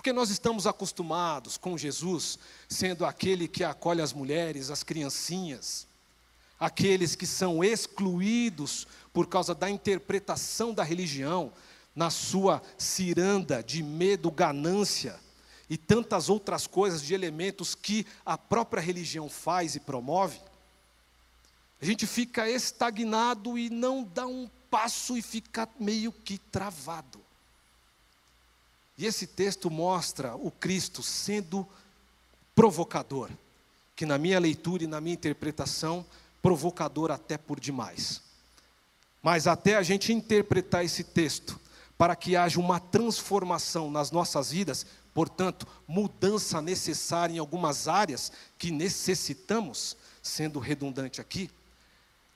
Porque 0.00 0.14
nós 0.14 0.30
estamos 0.30 0.66
acostumados 0.66 1.58
com 1.58 1.76
Jesus 1.76 2.38
sendo 2.66 3.04
aquele 3.04 3.46
que 3.46 3.62
acolhe 3.62 4.00
as 4.00 4.14
mulheres, 4.14 4.70
as 4.70 4.82
criancinhas, 4.82 5.86
aqueles 6.58 7.14
que 7.14 7.26
são 7.26 7.62
excluídos 7.62 8.86
por 9.12 9.26
causa 9.26 9.54
da 9.54 9.68
interpretação 9.68 10.72
da 10.72 10.82
religião, 10.82 11.52
na 11.94 12.08
sua 12.08 12.62
ciranda 12.78 13.62
de 13.62 13.82
medo, 13.82 14.30
ganância 14.30 15.20
e 15.68 15.76
tantas 15.76 16.30
outras 16.30 16.66
coisas 16.66 17.02
de 17.02 17.12
elementos 17.12 17.74
que 17.74 18.06
a 18.24 18.38
própria 18.38 18.80
religião 18.80 19.28
faz 19.28 19.74
e 19.74 19.80
promove. 19.80 20.40
A 21.78 21.84
gente 21.84 22.06
fica 22.06 22.48
estagnado 22.48 23.58
e 23.58 23.68
não 23.68 24.02
dá 24.02 24.26
um 24.26 24.48
passo 24.70 25.14
e 25.18 25.20
fica 25.20 25.68
meio 25.78 26.10
que 26.10 26.38
travado. 26.38 27.20
E 29.00 29.06
esse 29.06 29.26
texto 29.26 29.70
mostra 29.70 30.36
o 30.36 30.50
Cristo 30.50 31.02
sendo 31.02 31.66
provocador, 32.54 33.30
que 33.96 34.04
na 34.04 34.18
minha 34.18 34.38
leitura 34.38 34.84
e 34.84 34.86
na 34.86 35.00
minha 35.00 35.14
interpretação, 35.14 36.04
provocador 36.42 37.10
até 37.10 37.38
por 37.38 37.58
demais. 37.58 38.20
Mas 39.22 39.46
até 39.46 39.76
a 39.76 39.82
gente 39.82 40.12
interpretar 40.12 40.84
esse 40.84 41.02
texto, 41.02 41.58
para 41.96 42.14
que 42.14 42.36
haja 42.36 42.60
uma 42.60 42.78
transformação 42.78 43.90
nas 43.90 44.10
nossas 44.10 44.50
vidas, 44.50 44.84
portanto, 45.14 45.66
mudança 45.88 46.60
necessária 46.60 47.32
em 47.32 47.38
algumas 47.38 47.88
áreas 47.88 48.30
que 48.58 48.70
necessitamos, 48.70 49.96
sendo 50.22 50.58
redundante 50.58 51.22
aqui, 51.22 51.50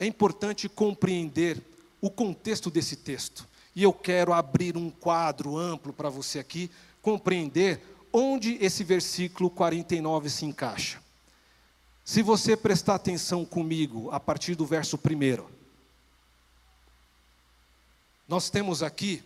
é 0.00 0.06
importante 0.06 0.66
compreender 0.70 1.60
o 2.00 2.08
contexto 2.08 2.70
desse 2.70 2.96
texto. 2.96 3.46
E 3.74 3.82
eu 3.82 3.92
quero 3.92 4.32
abrir 4.32 4.76
um 4.76 4.90
quadro 4.90 5.56
amplo 5.56 5.92
para 5.92 6.08
você 6.08 6.38
aqui 6.38 6.70
compreender 7.02 7.82
onde 8.12 8.56
esse 8.64 8.84
versículo 8.84 9.50
49 9.50 10.30
se 10.30 10.44
encaixa. 10.44 11.02
Se 12.04 12.22
você 12.22 12.56
prestar 12.56 12.94
atenção 12.94 13.44
comigo 13.44 14.10
a 14.10 14.20
partir 14.20 14.54
do 14.54 14.64
verso 14.64 14.96
1, 14.96 15.44
nós 18.28 18.50
temos 18.50 18.82
aqui 18.82 19.22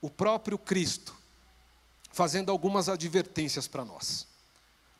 o 0.00 0.10
próprio 0.10 0.58
Cristo 0.58 1.14
fazendo 2.12 2.52
algumas 2.52 2.88
advertências 2.88 3.66
para 3.66 3.84
nós, 3.84 4.26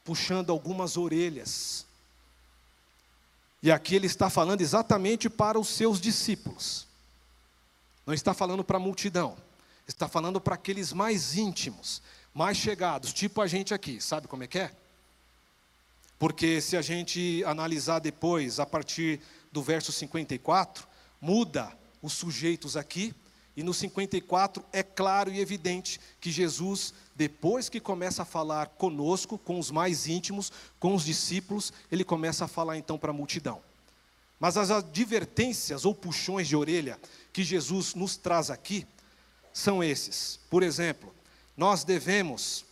puxando 0.02 0.50
algumas 0.50 0.96
orelhas. 0.96 1.86
E 3.62 3.70
aqui 3.70 3.94
ele 3.94 4.06
está 4.06 4.30
falando 4.30 4.62
exatamente 4.62 5.28
para 5.28 5.58
os 5.58 5.68
seus 5.68 6.00
discípulos. 6.00 6.86
Não 8.06 8.12
está 8.14 8.34
falando 8.34 8.62
para 8.62 8.76
a 8.76 8.80
multidão, 8.80 9.36
está 9.86 10.08
falando 10.08 10.40
para 10.40 10.54
aqueles 10.54 10.92
mais 10.92 11.36
íntimos, 11.36 12.02
mais 12.32 12.56
chegados, 12.56 13.12
tipo 13.12 13.40
a 13.40 13.46
gente 13.46 13.72
aqui, 13.72 14.00
sabe 14.00 14.28
como 14.28 14.42
é 14.42 14.46
que 14.46 14.58
é? 14.58 14.72
Porque 16.18 16.60
se 16.60 16.76
a 16.76 16.82
gente 16.82 17.42
analisar 17.44 17.98
depois, 17.98 18.60
a 18.60 18.66
partir 18.66 19.20
do 19.52 19.62
verso 19.62 19.92
54, 19.92 20.86
muda 21.20 21.72
os 22.02 22.12
sujeitos 22.12 22.76
aqui, 22.76 23.14
e 23.56 23.62
no 23.62 23.72
54 23.72 24.64
é 24.72 24.82
claro 24.82 25.32
e 25.32 25.40
evidente 25.40 26.00
que 26.20 26.30
Jesus, 26.30 26.92
depois 27.14 27.68
que 27.68 27.78
começa 27.78 28.22
a 28.22 28.24
falar 28.26 28.66
conosco, 28.70 29.38
com 29.38 29.58
os 29.58 29.70
mais 29.70 30.08
íntimos, 30.08 30.50
com 30.80 30.94
os 30.94 31.04
discípulos, 31.04 31.72
ele 31.90 32.04
começa 32.04 32.44
a 32.44 32.48
falar 32.48 32.76
então 32.76 32.98
para 32.98 33.10
a 33.10 33.14
multidão. 33.14 33.62
Mas 34.44 34.58
as 34.58 34.70
advertências 34.70 35.86
ou 35.86 35.94
puxões 35.94 36.46
de 36.46 36.54
orelha 36.54 37.00
que 37.32 37.42
Jesus 37.42 37.94
nos 37.94 38.14
traz 38.14 38.50
aqui 38.50 38.86
são 39.54 39.82
esses. 39.82 40.38
Por 40.50 40.62
exemplo, 40.62 41.14
nós 41.56 41.82
devemos 41.82 42.62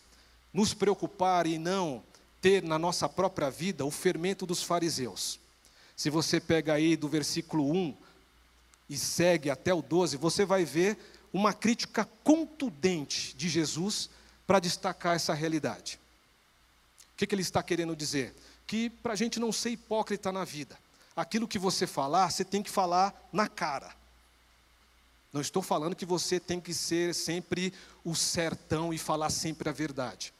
nos 0.53 0.71
preocupar 0.75 1.47
e 1.47 1.57
não 1.57 2.03
ter 2.39 2.61
na 2.61 2.77
nossa 2.77 3.09
própria 3.09 3.49
vida 3.49 3.83
o 3.83 3.89
fermento 3.89 4.45
dos 4.45 4.61
fariseus. 4.61 5.39
Se 5.95 6.11
você 6.11 6.39
pega 6.39 6.73
aí 6.73 6.95
do 6.95 7.09
versículo 7.09 7.67
1 7.71 7.97
e 8.87 8.95
segue 8.95 9.49
até 9.49 9.73
o 9.73 9.81
12, 9.81 10.15
você 10.15 10.45
vai 10.45 10.63
ver 10.63 10.95
uma 11.33 11.53
crítica 11.55 12.07
contundente 12.23 13.35
de 13.35 13.49
Jesus 13.49 14.11
para 14.45 14.59
destacar 14.59 15.15
essa 15.15 15.33
realidade. 15.33 15.99
O 17.13 17.17
que, 17.17 17.25
que 17.25 17.33
ele 17.33 17.41
está 17.41 17.63
querendo 17.63 17.95
dizer? 17.95 18.35
Que 18.67 18.91
para 18.91 19.13
a 19.13 19.15
gente 19.15 19.39
não 19.39 19.51
ser 19.51 19.71
hipócrita 19.71 20.31
na 20.31 20.45
vida, 20.45 20.77
aquilo 21.15 21.47
que 21.47 21.59
você 21.59 21.85
falar, 21.87 22.29
você 22.31 22.43
tem 22.43 22.63
que 22.63 22.69
falar 22.69 23.13
na 23.31 23.47
cara. 23.47 23.95
Não 25.31 25.41
estou 25.41 25.61
falando 25.61 25.95
que 25.95 26.05
você 26.05 26.39
tem 26.39 26.61
que 26.61 26.73
ser 26.73 27.15
sempre 27.15 27.73
o 28.03 28.15
sertão 28.15 28.93
e 28.93 28.97
falar 28.97 29.31
sempre 29.31 29.67
a 29.67 29.71
verdade. 29.71 30.33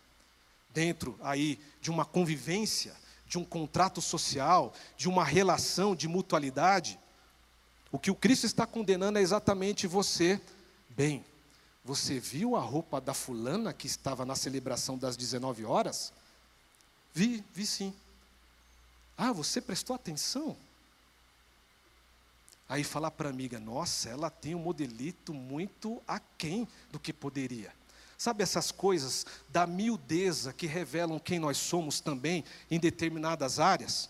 Dentro 0.71 1.17
aí 1.21 1.59
de 1.81 1.89
uma 1.89 2.05
convivência, 2.05 2.95
de 3.27 3.37
um 3.39 3.43
contrato 3.43 4.01
social, 4.01 4.73
de 4.95 5.09
uma 5.09 5.23
relação 5.23 5.95
de 5.95 6.07
mutualidade, 6.07 6.99
o 7.91 7.99
que 7.99 8.11
o 8.11 8.15
Cristo 8.15 8.45
está 8.45 8.65
condenando 8.65 9.19
é 9.19 9.21
exatamente 9.21 9.87
você. 9.87 10.39
Bem, 10.89 11.23
você 11.83 12.19
viu 12.19 12.55
a 12.55 12.59
roupa 12.59 13.01
da 13.01 13.13
fulana 13.13 13.73
que 13.73 13.87
estava 13.87 14.25
na 14.25 14.35
celebração 14.35 14.97
das 14.97 15.17
19 15.17 15.65
horas? 15.65 16.13
Vi, 17.13 17.43
vi 17.53 17.65
sim. 17.65 17.93
Ah, 19.17 19.31
você 19.31 19.61
prestou 19.61 19.95
atenção? 19.95 20.57
Aí 22.67 22.83
falar 22.83 23.11
para 23.11 23.29
a 23.29 23.31
amiga, 23.31 23.59
nossa, 23.59 24.09
ela 24.09 24.29
tem 24.29 24.55
um 24.55 24.59
modelito 24.59 25.33
muito 25.33 26.01
aquém 26.07 26.67
do 26.91 26.99
que 26.99 27.11
poderia. 27.11 27.73
Sabe 28.17 28.41
essas 28.41 28.71
coisas 28.71 29.25
da 29.49 29.67
miudeza 29.67 30.53
que 30.53 30.65
revelam 30.65 31.19
quem 31.19 31.39
nós 31.39 31.57
somos 31.57 31.99
também 31.99 32.43
em 32.71 32.79
determinadas 32.79 33.59
áreas? 33.59 34.09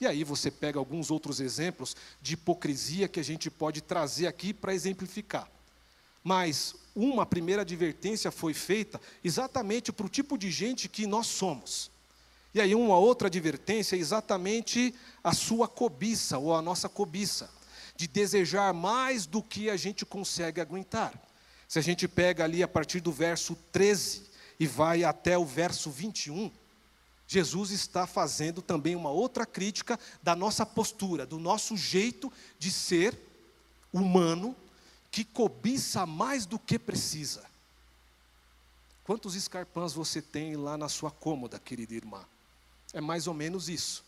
E 0.00 0.06
aí 0.06 0.24
você 0.24 0.50
pega 0.50 0.78
alguns 0.78 1.10
outros 1.10 1.40
exemplos 1.40 1.94
de 2.22 2.34
hipocrisia 2.34 3.06
que 3.06 3.20
a 3.20 3.24
gente 3.24 3.50
pode 3.50 3.82
trazer 3.82 4.26
aqui 4.26 4.54
para 4.54 4.74
exemplificar. 4.74 5.46
Mas 6.24 6.74
uma 6.94 7.26
primeira 7.26 7.62
advertência 7.62 8.30
foi 8.30 8.54
feita 8.54 8.98
exatamente 9.22 9.92
para 9.92 10.06
o 10.06 10.08
tipo 10.08 10.38
de 10.38 10.50
gente 10.50 10.88
que 10.88 11.06
nós 11.06 11.26
somos. 11.26 11.90
E 12.54 12.60
aí 12.60 12.74
uma 12.74 12.96
outra 12.96 13.28
advertência 13.28 13.94
é 13.94 13.98
exatamente 13.98 14.94
a 15.22 15.34
sua 15.34 15.68
cobiça 15.68 16.38
ou 16.38 16.54
a 16.54 16.62
nossa 16.62 16.88
cobiça, 16.88 17.50
de 18.00 18.08
desejar 18.08 18.72
mais 18.72 19.26
do 19.26 19.42
que 19.42 19.68
a 19.68 19.76
gente 19.76 20.06
consegue 20.06 20.58
aguentar. 20.58 21.12
Se 21.68 21.78
a 21.78 21.82
gente 21.82 22.08
pega 22.08 22.44
ali 22.44 22.62
a 22.62 22.68
partir 22.68 22.98
do 22.98 23.12
verso 23.12 23.54
13 23.70 24.22
e 24.58 24.66
vai 24.66 25.04
até 25.04 25.36
o 25.36 25.44
verso 25.44 25.90
21, 25.90 26.50
Jesus 27.28 27.70
está 27.70 28.06
fazendo 28.06 28.62
também 28.62 28.96
uma 28.96 29.10
outra 29.10 29.44
crítica 29.44 30.00
da 30.22 30.34
nossa 30.34 30.64
postura, 30.64 31.26
do 31.26 31.38
nosso 31.38 31.76
jeito 31.76 32.32
de 32.58 32.70
ser 32.70 33.14
humano, 33.92 34.56
que 35.10 35.22
cobiça 35.22 36.06
mais 36.06 36.46
do 36.46 36.58
que 36.58 36.78
precisa. 36.78 37.44
Quantos 39.04 39.34
escarpãs 39.34 39.92
você 39.92 40.22
tem 40.22 40.56
lá 40.56 40.78
na 40.78 40.88
sua 40.88 41.10
cômoda, 41.10 41.58
querida 41.58 41.92
irmã? 41.92 42.24
É 42.94 43.00
mais 43.02 43.26
ou 43.26 43.34
menos 43.34 43.68
isso. 43.68 44.02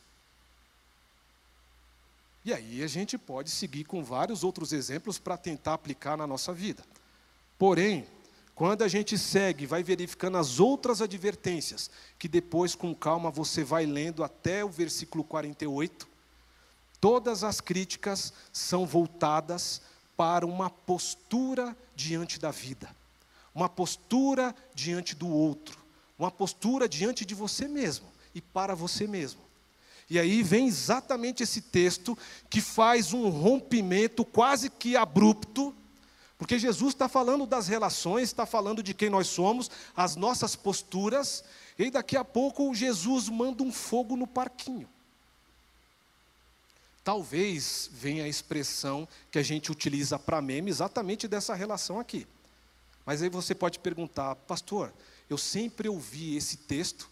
E 2.44 2.52
aí 2.52 2.82
a 2.82 2.86
gente 2.86 3.16
pode 3.16 3.50
seguir 3.50 3.84
com 3.84 4.02
vários 4.02 4.42
outros 4.42 4.72
exemplos 4.72 5.18
para 5.18 5.36
tentar 5.36 5.74
aplicar 5.74 6.16
na 6.16 6.26
nossa 6.26 6.52
vida. 6.52 6.82
Porém, 7.56 8.04
quando 8.54 8.82
a 8.82 8.88
gente 8.88 9.16
segue, 9.16 9.66
vai 9.66 9.82
verificando 9.82 10.36
as 10.36 10.58
outras 10.58 11.00
advertências, 11.00 11.90
que 12.18 12.28
depois 12.28 12.74
com 12.74 12.94
calma 12.94 13.30
você 13.30 13.62
vai 13.62 13.86
lendo 13.86 14.24
até 14.24 14.64
o 14.64 14.68
versículo 14.68 15.24
48, 15.24 16.08
todas 17.00 17.44
as 17.44 17.60
críticas 17.60 18.32
são 18.52 18.84
voltadas 18.84 19.80
para 20.16 20.44
uma 20.44 20.68
postura 20.68 21.76
diante 21.94 22.38
da 22.38 22.50
vida, 22.50 22.88
uma 23.54 23.68
postura 23.68 24.54
diante 24.74 25.14
do 25.14 25.28
outro, 25.28 25.78
uma 26.18 26.30
postura 26.30 26.88
diante 26.88 27.24
de 27.24 27.34
você 27.34 27.66
mesmo 27.66 28.06
e 28.34 28.40
para 28.40 28.74
você 28.74 29.06
mesmo. 29.06 29.40
E 30.10 30.18
aí 30.18 30.42
vem 30.42 30.66
exatamente 30.66 31.42
esse 31.42 31.60
texto 31.60 32.16
que 32.50 32.60
faz 32.60 33.12
um 33.12 33.28
rompimento 33.28 34.24
quase 34.24 34.68
que 34.68 34.96
abrupto, 34.96 35.74
porque 36.36 36.58
Jesus 36.58 36.92
está 36.92 37.08
falando 37.08 37.46
das 37.46 37.68
relações, 37.68 38.24
está 38.24 38.44
falando 38.44 38.82
de 38.82 38.92
quem 38.92 39.08
nós 39.08 39.28
somos, 39.28 39.70
as 39.96 40.16
nossas 40.16 40.56
posturas, 40.56 41.44
e 41.78 41.90
daqui 41.90 42.16
a 42.16 42.24
pouco 42.24 42.74
Jesus 42.74 43.28
manda 43.28 43.62
um 43.62 43.72
fogo 43.72 44.16
no 44.16 44.26
parquinho. 44.26 44.88
Talvez 47.04 47.90
venha 47.92 48.24
a 48.24 48.28
expressão 48.28 49.08
que 49.30 49.38
a 49.38 49.42
gente 49.42 49.72
utiliza 49.72 50.18
para 50.18 50.42
meme 50.42 50.70
exatamente 50.70 51.26
dessa 51.26 51.54
relação 51.54 51.98
aqui. 51.98 52.26
Mas 53.04 53.22
aí 53.22 53.28
você 53.28 53.54
pode 53.54 53.78
perguntar, 53.80 54.36
pastor, 54.36 54.92
eu 55.28 55.36
sempre 55.36 55.88
ouvi 55.88 56.36
esse 56.36 56.56
texto, 56.56 57.08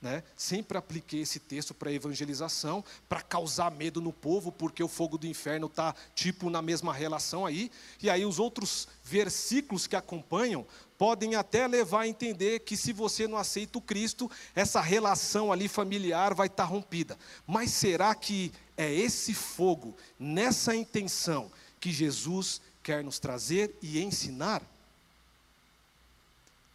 né? 0.00 0.22
sempre 0.36 0.78
apliquei 0.78 1.22
esse 1.22 1.40
texto 1.40 1.74
para 1.74 1.92
evangelização, 1.92 2.84
para 3.08 3.20
causar 3.20 3.70
medo 3.70 4.00
no 4.00 4.12
povo, 4.12 4.52
porque 4.52 4.82
o 4.82 4.88
fogo 4.88 5.18
do 5.18 5.26
inferno 5.26 5.66
está 5.66 5.94
tipo 6.14 6.48
na 6.48 6.62
mesma 6.62 6.92
relação 6.92 7.44
aí. 7.44 7.70
E 8.00 8.08
aí 8.08 8.24
os 8.24 8.38
outros 8.38 8.86
versículos 9.02 9.86
que 9.86 9.96
acompanham 9.96 10.64
podem 10.96 11.34
até 11.34 11.66
levar 11.66 12.02
a 12.02 12.08
entender 12.08 12.60
que 12.60 12.76
se 12.76 12.92
você 12.92 13.26
não 13.26 13.38
aceita 13.38 13.78
o 13.78 13.82
Cristo, 13.82 14.30
essa 14.54 14.80
relação 14.80 15.52
ali 15.52 15.68
familiar 15.68 16.34
vai 16.34 16.46
estar 16.46 16.64
tá 16.64 16.68
rompida. 16.68 17.18
Mas 17.46 17.70
será 17.70 18.14
que 18.14 18.52
é 18.76 18.92
esse 18.92 19.34
fogo, 19.34 19.96
nessa 20.18 20.74
intenção, 20.74 21.50
que 21.80 21.92
Jesus 21.92 22.60
quer 22.82 23.02
nos 23.02 23.18
trazer 23.18 23.76
e 23.82 24.00
ensinar? 24.00 24.62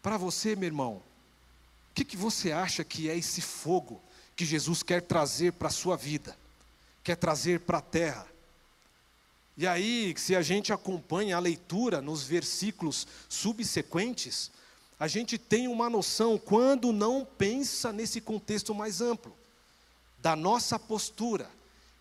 Para 0.02 0.18
você, 0.18 0.56
meu 0.56 0.68
irmão, 0.68 1.02
o 1.94 1.96
que, 1.96 2.04
que 2.04 2.18
você 2.18 2.52
acha 2.52 2.84
que 2.84 3.08
é 3.08 3.16
esse 3.16 3.40
fogo 3.40 4.02
que 4.36 4.44
Jesus 4.44 4.82
quer 4.82 5.04
trazer 5.04 5.54
para 5.54 5.68
a 5.68 5.72
sua 5.72 5.96
vida, 5.96 6.36
quer 7.04 7.16
trazer 7.16 7.60
para 7.60 7.78
a 7.78 7.82
terra? 7.82 8.28
E 9.56 9.68
aí, 9.68 10.12
se 10.18 10.36
a 10.36 10.42
gente 10.42 10.74
acompanha 10.74 11.38
a 11.38 11.40
leitura 11.40 12.02
nos 12.02 12.24
versículos 12.24 13.06
subsequentes, 13.30 14.50
a 15.00 15.08
gente 15.08 15.38
tem 15.38 15.68
uma 15.68 15.88
noção, 15.88 16.36
quando 16.36 16.92
não 16.92 17.24
pensa 17.38 17.94
nesse 17.94 18.20
contexto 18.20 18.74
mais 18.74 19.00
amplo, 19.00 19.32
da 20.18 20.36
nossa 20.36 20.80
postura, 20.80 21.48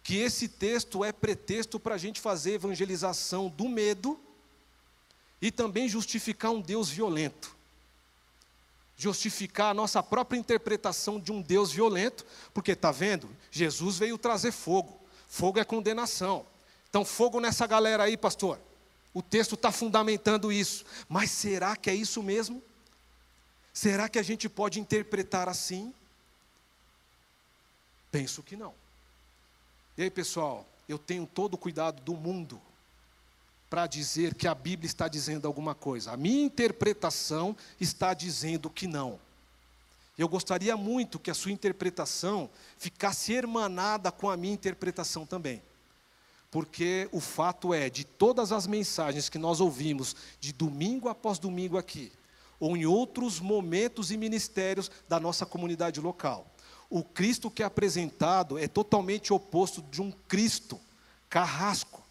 que 0.02 0.16
esse 0.16 0.48
texto 0.48 1.04
é 1.04 1.12
pretexto 1.12 1.78
para 1.78 1.96
a 1.96 1.98
gente 1.98 2.18
fazer 2.18 2.54
evangelização 2.54 3.50
do 3.50 3.68
medo 3.68 4.18
e 5.38 5.50
também 5.50 5.86
justificar 5.86 6.50
um 6.50 6.62
Deus 6.62 6.88
violento. 6.88 7.54
Justificar 9.02 9.72
a 9.72 9.74
nossa 9.74 10.00
própria 10.00 10.38
interpretação 10.38 11.18
de 11.18 11.32
um 11.32 11.42
Deus 11.42 11.72
violento, 11.72 12.24
porque 12.54 12.70
está 12.70 12.92
vendo? 12.92 13.28
Jesus 13.50 13.98
veio 13.98 14.16
trazer 14.16 14.52
fogo. 14.52 14.96
Fogo 15.26 15.58
é 15.58 15.64
condenação. 15.64 16.46
Então, 16.88 17.04
fogo 17.04 17.40
nessa 17.40 17.66
galera 17.66 18.04
aí, 18.04 18.16
pastor. 18.16 18.60
O 19.12 19.20
texto 19.20 19.56
está 19.56 19.72
fundamentando 19.72 20.52
isso. 20.52 20.84
Mas 21.08 21.32
será 21.32 21.74
que 21.74 21.90
é 21.90 21.94
isso 21.96 22.22
mesmo? 22.22 22.62
Será 23.72 24.08
que 24.08 24.20
a 24.20 24.22
gente 24.22 24.48
pode 24.48 24.78
interpretar 24.78 25.48
assim? 25.48 25.92
Penso 28.12 28.40
que 28.40 28.56
não. 28.56 28.72
E 29.98 30.04
aí, 30.04 30.10
pessoal, 30.12 30.64
eu 30.88 30.96
tenho 30.96 31.26
todo 31.26 31.54
o 31.54 31.58
cuidado 31.58 32.00
do 32.02 32.14
mundo 32.14 32.62
para 33.72 33.86
dizer 33.86 34.34
que 34.34 34.46
a 34.46 34.54
Bíblia 34.54 34.86
está 34.86 35.08
dizendo 35.08 35.46
alguma 35.46 35.74
coisa. 35.74 36.12
A 36.12 36.16
minha 36.18 36.44
interpretação 36.44 37.56
está 37.80 38.12
dizendo 38.12 38.68
que 38.68 38.86
não. 38.86 39.18
Eu 40.18 40.28
gostaria 40.28 40.76
muito 40.76 41.18
que 41.18 41.30
a 41.30 41.34
sua 41.34 41.52
interpretação 41.52 42.50
ficasse 42.76 43.32
hermanada 43.32 44.12
com 44.12 44.28
a 44.28 44.36
minha 44.36 44.52
interpretação 44.52 45.24
também. 45.24 45.62
Porque 46.50 47.08
o 47.12 47.18
fato 47.18 47.72
é, 47.72 47.88
de 47.88 48.04
todas 48.04 48.52
as 48.52 48.66
mensagens 48.66 49.30
que 49.30 49.38
nós 49.38 49.58
ouvimos, 49.58 50.14
de 50.38 50.52
domingo 50.52 51.08
após 51.08 51.38
domingo 51.38 51.78
aqui, 51.78 52.12
ou 52.60 52.76
em 52.76 52.84
outros 52.84 53.40
momentos 53.40 54.10
e 54.10 54.18
ministérios 54.18 54.90
da 55.08 55.18
nossa 55.18 55.46
comunidade 55.46 55.98
local, 55.98 56.46
o 56.90 57.02
Cristo 57.02 57.50
que 57.50 57.62
é 57.62 57.64
apresentado 57.64 58.58
é 58.58 58.68
totalmente 58.68 59.32
oposto 59.32 59.80
de 59.90 60.02
um 60.02 60.12
Cristo 60.28 60.78
carrasco, 61.30 62.01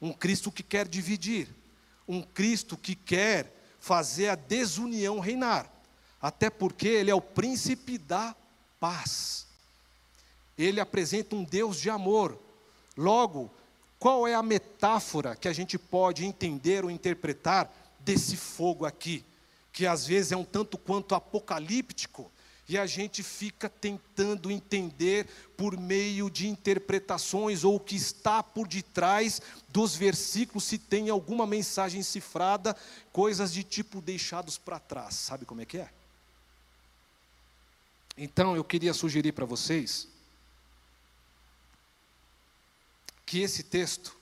um 0.00 0.12
Cristo 0.12 0.50
que 0.50 0.62
quer 0.62 0.86
dividir, 0.86 1.48
um 2.06 2.22
Cristo 2.22 2.76
que 2.76 2.94
quer 2.94 3.52
fazer 3.80 4.28
a 4.28 4.34
desunião 4.34 5.20
reinar, 5.20 5.70
até 6.20 6.50
porque 6.50 6.88
ele 6.88 7.10
é 7.10 7.14
o 7.14 7.20
príncipe 7.20 7.98
da 7.98 8.34
paz. 8.80 9.46
Ele 10.56 10.80
apresenta 10.80 11.36
um 11.36 11.44
Deus 11.44 11.80
de 11.80 11.88
amor. 11.88 12.38
Logo, 12.96 13.50
qual 13.98 14.26
é 14.26 14.34
a 14.34 14.42
metáfora 14.42 15.36
que 15.36 15.48
a 15.48 15.52
gente 15.52 15.78
pode 15.78 16.24
entender 16.24 16.84
ou 16.84 16.90
interpretar 16.90 17.72
desse 18.00 18.36
fogo 18.36 18.84
aqui, 18.84 19.24
que 19.72 19.86
às 19.86 20.06
vezes 20.06 20.32
é 20.32 20.36
um 20.36 20.44
tanto 20.44 20.78
quanto 20.78 21.14
apocalíptico 21.14 22.30
E 22.68 22.76
a 22.76 22.84
gente 22.84 23.22
fica 23.22 23.68
tentando 23.68 24.50
entender 24.50 25.26
por 25.56 25.78
meio 25.78 26.28
de 26.28 26.46
interpretações 26.46 27.64
ou 27.64 27.76
o 27.76 27.80
que 27.80 27.96
está 27.96 28.42
por 28.42 28.68
detrás 28.68 29.40
dos 29.70 29.96
versículos, 29.96 30.64
se 30.64 30.76
tem 30.76 31.08
alguma 31.08 31.46
mensagem 31.46 32.02
cifrada, 32.02 32.76
coisas 33.10 33.52
de 33.52 33.64
tipo 33.64 34.02
deixados 34.02 34.58
para 34.58 34.78
trás. 34.78 35.14
Sabe 35.14 35.46
como 35.46 35.62
é 35.62 35.64
que 35.64 35.78
é? 35.78 35.90
Então 38.18 38.54
eu 38.54 38.64
queria 38.64 38.92
sugerir 38.92 39.32
para 39.32 39.46
vocês 39.46 40.08
que 43.24 43.40
esse 43.40 43.62
texto, 43.62 44.16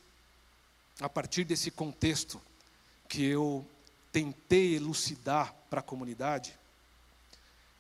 a 1.01 1.09
partir 1.09 1.45
desse 1.45 1.71
contexto 1.71 2.41
que 3.09 3.25
eu 3.25 3.67
tentei 4.13 4.75
elucidar 4.75 5.55
para 5.71 5.81
a 5.81 5.83
comunidade, 5.83 6.59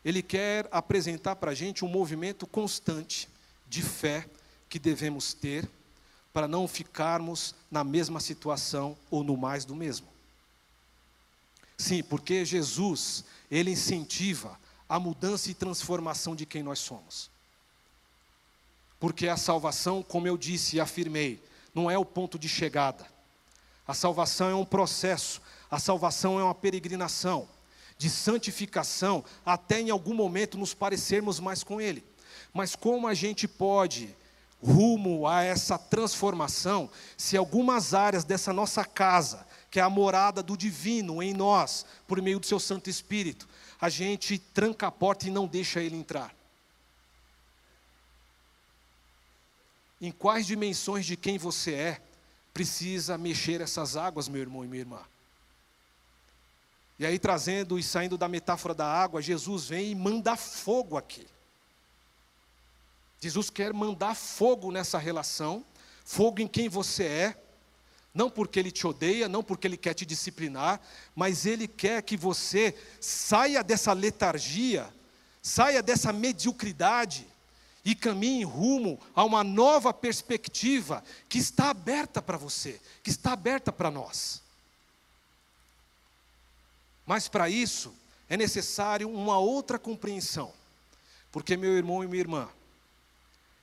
ele 0.06 0.22
quer 0.22 0.68
apresentar 0.70 1.34
para 1.34 1.50
a 1.50 1.54
gente 1.54 1.84
um 1.84 1.88
movimento 1.88 2.46
constante 2.46 3.28
de 3.68 3.82
fé 3.82 4.24
que 4.68 4.78
devemos 4.78 5.34
ter 5.34 5.68
para 6.32 6.46
não 6.46 6.68
ficarmos 6.68 7.56
na 7.68 7.82
mesma 7.82 8.20
situação 8.20 8.96
ou 9.10 9.24
no 9.24 9.36
mais 9.36 9.64
do 9.64 9.74
mesmo. 9.74 10.06
Sim, 11.76 12.04
porque 12.04 12.44
Jesus, 12.44 13.24
ele 13.50 13.72
incentiva 13.72 14.56
a 14.88 15.00
mudança 15.00 15.50
e 15.50 15.54
transformação 15.54 16.36
de 16.36 16.46
quem 16.46 16.62
nós 16.62 16.78
somos. 16.78 17.28
Porque 19.00 19.26
a 19.26 19.36
salvação, 19.36 20.04
como 20.04 20.28
eu 20.28 20.36
disse 20.36 20.76
e 20.76 20.80
afirmei, 20.80 21.42
não 21.74 21.90
é 21.90 21.98
o 21.98 22.04
ponto 22.04 22.38
de 22.38 22.48
chegada. 22.48 23.04
A 23.84 23.92
salvação 23.92 24.48
é 24.48 24.54
um 24.54 24.64
processo, 24.64 25.42
a 25.68 25.80
salvação 25.80 26.38
é 26.38 26.44
uma 26.44 26.54
peregrinação 26.54 27.48
de 27.98 28.11
santificação, 28.11 29.24
até 29.44 29.80
em 29.80 29.90
algum 29.90 30.14
momento 30.14 30.59
nos 30.59 30.74
parecermos 30.74 31.40
mais 31.40 31.62
com 31.62 31.80
Ele. 31.80 32.04
Mas 32.52 32.76
como 32.76 33.06
a 33.06 33.14
gente 33.14 33.48
pode, 33.48 34.14
rumo 34.62 35.26
a 35.26 35.42
essa 35.42 35.78
transformação, 35.78 36.90
se 37.16 37.37
algumas 37.37 37.94
áreas 37.94 38.24
dessa 38.24 38.52
nossa 38.52 38.85
casa, 38.85 39.46
que 39.70 39.80
é 39.80 39.82
a 39.82 39.90
morada 39.90 40.42
do 40.42 40.56
divino 40.56 41.22
em 41.22 41.32
nós, 41.32 41.87
por 42.06 42.20
meio 42.20 42.38
do 42.38 42.46
seu 42.46 42.59
Santo 42.59 42.90
Espírito, 42.90 43.48
a 43.80 43.88
gente 43.88 44.38
tranca 44.38 44.87
a 44.87 44.90
porta 44.90 45.26
e 45.26 45.30
não 45.30 45.46
deixa 45.46 45.80
ele 45.80 45.96
entrar? 45.96 46.35
Em 50.00 50.11
quais 50.11 50.46
dimensões 50.46 51.06
de 51.06 51.16
quem 51.16 51.38
você 51.38 51.72
é 51.72 52.02
precisa 52.52 53.18
mexer 53.18 53.61
essas 53.61 53.96
águas, 53.96 54.28
meu 54.28 54.40
irmão 54.40 54.64
e 54.64 54.68
minha 54.68 54.80
irmã? 54.80 55.00
E 56.98 57.04
aí, 57.04 57.18
trazendo 57.18 57.78
e 57.78 57.82
saindo 57.82 58.16
da 58.16 58.26
metáfora 58.26 58.74
da 58.74 58.87
água, 58.87 59.20
Jesus 59.20 59.66
vem 59.66 59.90
e 59.90 59.94
manda 59.94 60.35
fogo 60.37 60.96
aqui. 60.96 61.26
Jesus 63.20 63.50
quer 63.50 63.72
mandar 63.72 64.14
fogo 64.14 64.70
nessa 64.70 64.98
relação, 64.98 65.64
fogo 66.04 66.40
em 66.40 66.48
quem 66.48 66.68
você 66.68 67.04
é, 67.04 67.42
não 68.14 68.30
porque 68.30 68.59
ele 68.59 68.70
te 68.70 68.87
odeia, 68.87 69.28
não 69.28 69.42
porque 69.42 69.66
ele 69.66 69.76
quer 69.76 69.92
te 69.92 70.06
disciplinar, 70.06 70.80
mas 71.14 71.44
ele 71.44 71.68
quer 71.68 72.02
que 72.02 72.16
você 72.16 72.74
saia 72.98 73.62
dessa 73.62 73.92
letargia, 73.92 74.88
saia 75.42 75.82
dessa 75.82 76.14
mediocridade 76.14 77.26
e 77.85 77.94
caminhe 77.94 78.42
rumo 78.42 78.98
a 79.14 79.22
uma 79.22 79.44
nova 79.44 79.92
perspectiva 79.92 81.04
que 81.28 81.37
está 81.37 81.68
aberta 81.68 82.22
para 82.22 82.38
você, 82.38 82.80
que 83.02 83.11
está 83.11 83.32
aberta 83.32 83.70
para 83.70 83.90
nós. 83.90 84.42
Mas 87.06 87.28
para 87.28 87.48
isso 87.48 87.94
é 88.28 88.36
necessário 88.36 89.08
uma 89.08 89.38
outra 89.38 89.78
compreensão. 89.78 90.52
Porque, 91.30 91.56
meu 91.56 91.76
irmão 91.76 92.02
e 92.02 92.08
minha 92.08 92.20
irmã, 92.20 92.48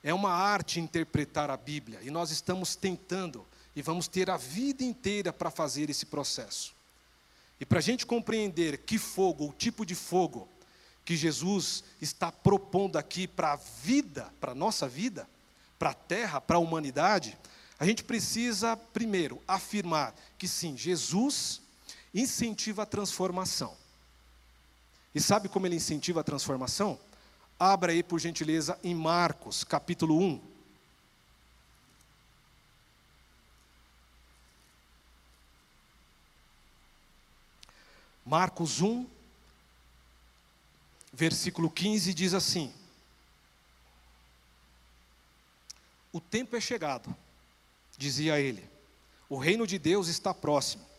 é 0.02 0.12
uma 0.12 0.30
arte 0.30 0.80
interpretar 0.80 1.50
a 1.50 1.56
Bíblia, 1.56 1.98
e 2.02 2.10
nós 2.10 2.30
estamos 2.30 2.76
tentando, 2.76 3.44
e 3.74 3.82
vamos 3.82 4.06
ter 4.06 4.30
a 4.30 4.36
vida 4.36 4.84
inteira 4.84 5.32
para 5.32 5.50
fazer 5.50 5.88
esse 5.90 6.06
processo. 6.06 6.74
E 7.58 7.64
para 7.64 7.78
a 7.78 7.82
gente 7.82 8.04
compreender 8.04 8.78
que 8.78 8.98
fogo, 8.98 9.48
o 9.48 9.52
tipo 9.52 9.86
de 9.86 9.94
fogo 9.94 10.48
que 11.04 11.16
Jesus 11.16 11.84
está 12.00 12.32
propondo 12.32 12.96
aqui 12.96 13.26
para 13.26 13.52
a 13.52 13.56
vida, 13.56 14.32
para 14.40 14.52
a 14.52 14.54
nossa 14.54 14.88
vida, 14.88 15.28
para 15.78 15.90
a 15.90 15.94
terra, 15.94 16.40
para 16.40 16.56
a 16.56 16.60
humanidade, 16.60 17.36
a 17.78 17.84
gente 17.84 18.04
precisa, 18.04 18.76
primeiro, 18.76 19.42
afirmar 19.46 20.14
que 20.38 20.46
sim, 20.46 20.76
Jesus 20.76 21.60
incentiva 22.14 22.84
a 22.84 22.86
transformação. 22.86 23.76
E 25.14 25.20
sabe 25.20 25.48
como 25.48 25.66
ele 25.66 25.76
incentiva 25.76 26.20
a 26.20 26.24
transformação? 26.24 26.98
Abra 27.58 27.92
aí, 27.92 28.02
por 28.02 28.18
gentileza, 28.20 28.78
em 28.82 28.94
Marcos, 28.94 29.64
capítulo 29.64 30.18
1. 30.18 30.54
Marcos 38.24 38.80
1, 38.80 39.06
versículo 41.12 41.70
15 41.70 42.14
diz 42.14 42.32
assim: 42.32 42.72
O 46.10 46.20
tempo 46.20 46.56
é 46.56 46.60
chegado, 46.60 47.14
dizia 47.98 48.40
ele, 48.40 48.66
o 49.28 49.36
reino 49.36 49.66
de 49.66 49.78
Deus 49.78 50.08
está 50.08 50.32
próximo. 50.32 50.93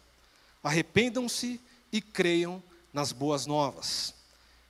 Arrependam-se 0.66 1.62
e 1.92 2.02
creiam 2.02 2.62
nas 2.92 3.12
boas 3.12 3.46
novas. 3.46 4.16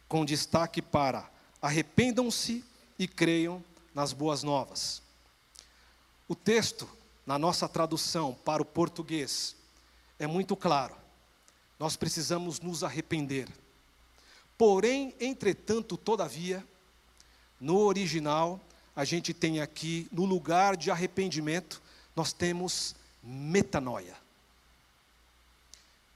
Com 0.09 0.25
destaque 0.25 0.81
para 0.81 1.31
arrependam-se 1.61 2.65
e 2.99 3.07
creiam 3.07 3.63
nas 3.93 4.11
boas 4.11 4.43
novas. 4.43 5.01
O 6.27 6.35
texto, 6.35 6.85
na 7.25 7.39
nossa 7.39 7.69
tradução 7.69 8.33
para 8.43 8.61
o 8.61 8.65
português, 8.65 9.55
é 10.19 10.27
muito 10.27 10.53
claro. 10.57 10.93
Nós 11.79 11.95
precisamos 11.95 12.59
nos 12.59 12.83
arrepender. 12.83 13.47
Porém, 14.57 15.15
entretanto, 15.17 15.95
todavia, 15.95 16.61
no 17.57 17.77
original, 17.77 18.59
a 18.93 19.05
gente 19.05 19.33
tem 19.33 19.61
aqui, 19.61 20.09
no 20.11 20.25
lugar 20.25 20.75
de 20.75 20.91
arrependimento, 20.91 21.81
nós 22.13 22.33
temos 22.33 22.97
metanoia. 23.23 24.24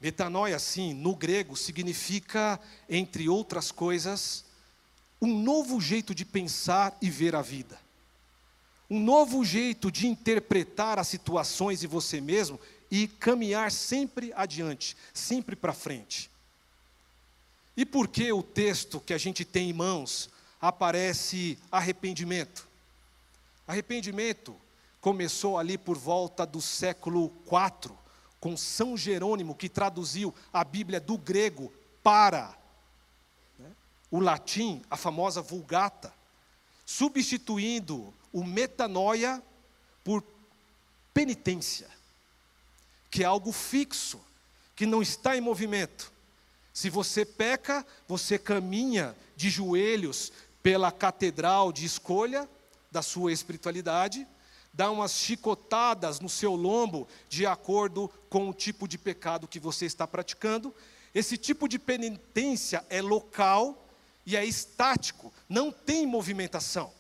Metanoia, 0.01 0.57
sim, 0.59 0.93
no 0.93 1.15
grego, 1.15 1.57
significa, 1.57 2.59
entre 2.89 3.27
outras 3.27 3.71
coisas, 3.71 4.45
um 5.21 5.41
novo 5.41 5.81
jeito 5.81 6.15
de 6.15 6.23
pensar 6.23 6.97
e 7.01 7.09
ver 7.09 7.35
a 7.35 7.41
vida. 7.41 7.77
Um 8.89 8.99
novo 8.99 9.43
jeito 9.43 9.91
de 9.91 10.07
interpretar 10.07 10.97
as 10.97 11.07
situações 11.07 11.83
e 11.83 11.87
você 11.87 12.21
mesmo 12.21 12.59
e 12.89 13.07
caminhar 13.07 13.71
sempre 13.71 14.31
adiante, 14.35 14.95
sempre 15.13 15.55
para 15.55 15.73
frente. 15.73 16.31
E 17.75 17.85
por 17.85 18.07
que 18.07 18.31
o 18.31 18.41
texto 18.41 18.99
que 18.99 19.13
a 19.13 19.17
gente 19.17 19.45
tem 19.45 19.69
em 19.69 19.73
mãos 19.73 20.29
aparece 20.59 21.57
arrependimento? 21.71 22.67
Arrependimento 23.67 24.55
começou 24.99 25.57
ali 25.57 25.77
por 25.77 25.97
volta 25.97 26.45
do 26.45 26.61
século 26.61 27.31
IV, 27.45 27.93
com 28.39 28.55
São 28.55 28.95
Jerônimo, 28.95 29.55
que 29.55 29.67
traduziu 29.67 30.33
a 30.51 30.63
Bíblia 30.63 30.99
do 30.99 31.17
grego 31.17 31.71
para 32.01 32.57
né, 33.57 33.71
o 34.09 34.19
latim, 34.19 34.81
a 34.89 34.95
famosa 34.95 35.41
Vulgata, 35.41 36.13
substituindo 36.85 38.13
o 38.31 38.43
metanoia 38.43 39.43
por 40.03 40.23
penitência, 41.13 41.89
que 43.11 43.23
é 43.23 43.25
algo 43.25 43.51
fixo, 43.51 44.21
que 44.75 44.85
não 44.85 45.01
está 45.01 45.35
em 45.35 45.41
movimento. 45.41 46.11
Se 46.73 46.89
você 46.89 47.25
peca, 47.25 47.85
você 48.07 48.39
caminha 48.39 49.15
de 49.35 49.49
joelhos 49.49 50.31
pela 50.63 50.91
catedral 50.91 51.73
de 51.73 51.85
escolha 51.85 52.49
da 52.91 53.01
sua 53.01 53.31
espiritualidade 53.33 54.25
dá 54.79 54.89
umas 54.89 55.11
chicotadas 55.11 56.21
no 56.21 56.29
seu 56.29 56.55
lombo 56.55 57.05
de 57.27 57.45
acordo 57.45 58.09
com 58.29 58.47
o 58.47 58.53
tipo 58.53 58.87
de 58.87 58.97
pecado 58.97 59.45
que 59.45 59.59
você 59.59 59.85
está 59.85 60.07
praticando. 60.07 60.73
Esse 61.13 61.35
tipo 61.35 61.67
de 61.67 61.77
penitência 61.77 62.85
é 62.89 63.01
local 63.01 63.85
e 64.25 64.37
é 64.37 64.45
estático, 64.45 65.33
não 65.49 65.69
tem 65.69 66.07
movimentação. 66.07 66.93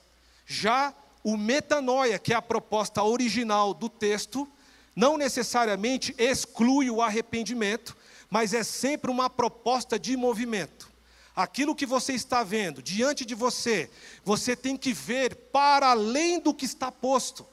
Já 0.45 0.93
o 1.23 1.37
metanoia, 1.37 2.19
que 2.19 2.33
é 2.33 2.35
a 2.35 2.41
proposta 2.41 3.01
original 3.01 3.73
do 3.73 3.87
texto, 3.87 4.45
não 4.93 5.17
necessariamente 5.17 6.13
exclui 6.17 6.89
o 6.89 7.01
arrependimento, 7.01 7.95
mas 8.29 8.53
é 8.53 8.61
sempre 8.61 9.09
uma 9.09 9.29
proposta 9.29 9.97
de 9.97 10.17
movimento. 10.17 10.91
Aquilo 11.33 11.73
que 11.73 11.85
você 11.85 12.11
está 12.11 12.43
vendo 12.43 12.81
diante 12.81 13.23
de 13.23 13.35
você, 13.35 13.89
você 14.25 14.53
tem 14.53 14.75
que 14.75 14.91
ver 14.91 15.33
para 15.33 15.91
além 15.91 16.41
do 16.41 16.53
que 16.53 16.65
está 16.65 16.91
posto. 16.91 17.47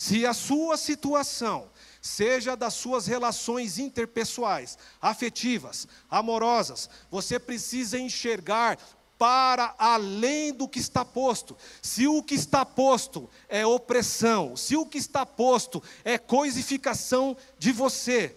Se 0.00 0.24
a 0.24 0.32
sua 0.32 0.78
situação, 0.78 1.70
seja 2.00 2.56
das 2.56 2.72
suas 2.72 3.06
relações 3.06 3.78
interpessoais, 3.78 4.78
afetivas, 4.98 5.86
amorosas, 6.08 6.88
você 7.10 7.38
precisa 7.38 7.98
enxergar 7.98 8.78
para 9.18 9.74
além 9.78 10.54
do 10.54 10.66
que 10.66 10.78
está 10.78 11.04
posto. 11.04 11.54
Se 11.82 12.06
o 12.06 12.22
que 12.22 12.34
está 12.34 12.64
posto 12.64 13.28
é 13.46 13.66
opressão, 13.66 14.56
se 14.56 14.74
o 14.74 14.86
que 14.86 14.96
está 14.96 15.26
posto 15.26 15.82
é 16.02 16.16
coisificação 16.16 17.36
de 17.58 17.70
você, 17.70 18.34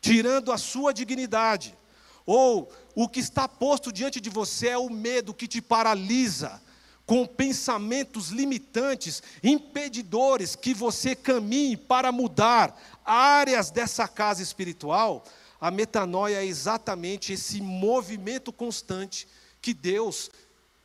tirando 0.00 0.50
a 0.50 0.58
sua 0.58 0.92
dignidade, 0.92 1.78
ou 2.26 2.68
o 2.96 3.08
que 3.08 3.20
está 3.20 3.46
posto 3.46 3.92
diante 3.92 4.20
de 4.20 4.28
você 4.28 4.70
é 4.70 4.78
o 4.78 4.90
medo 4.90 5.32
que 5.32 5.46
te 5.46 5.62
paralisa, 5.62 6.60
com 7.06 7.24
pensamentos 7.24 8.30
limitantes, 8.30 9.22
impedidores 9.42 10.56
que 10.56 10.74
você 10.74 11.14
caminhe 11.14 11.76
para 11.76 12.10
mudar 12.10 12.76
áreas 13.04 13.70
dessa 13.70 14.08
casa 14.08 14.42
espiritual, 14.42 15.24
a 15.60 15.70
metanoia 15.70 16.42
é 16.42 16.44
exatamente 16.44 17.32
esse 17.32 17.60
movimento 17.60 18.52
constante 18.52 19.28
que 19.62 19.72
Deus 19.72 20.30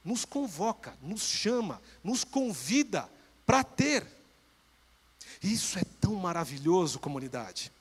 nos 0.05 0.23
convoca, 0.23 0.93
nos 1.01 1.23
chama, 1.23 1.81
nos 2.03 2.23
convida 2.23 3.09
para 3.45 3.63
ter. 3.63 4.05
Isso 5.41 5.77
é 5.79 5.83
tão 5.99 6.13
maravilhoso, 6.15 6.99
comunidade. 6.99 7.71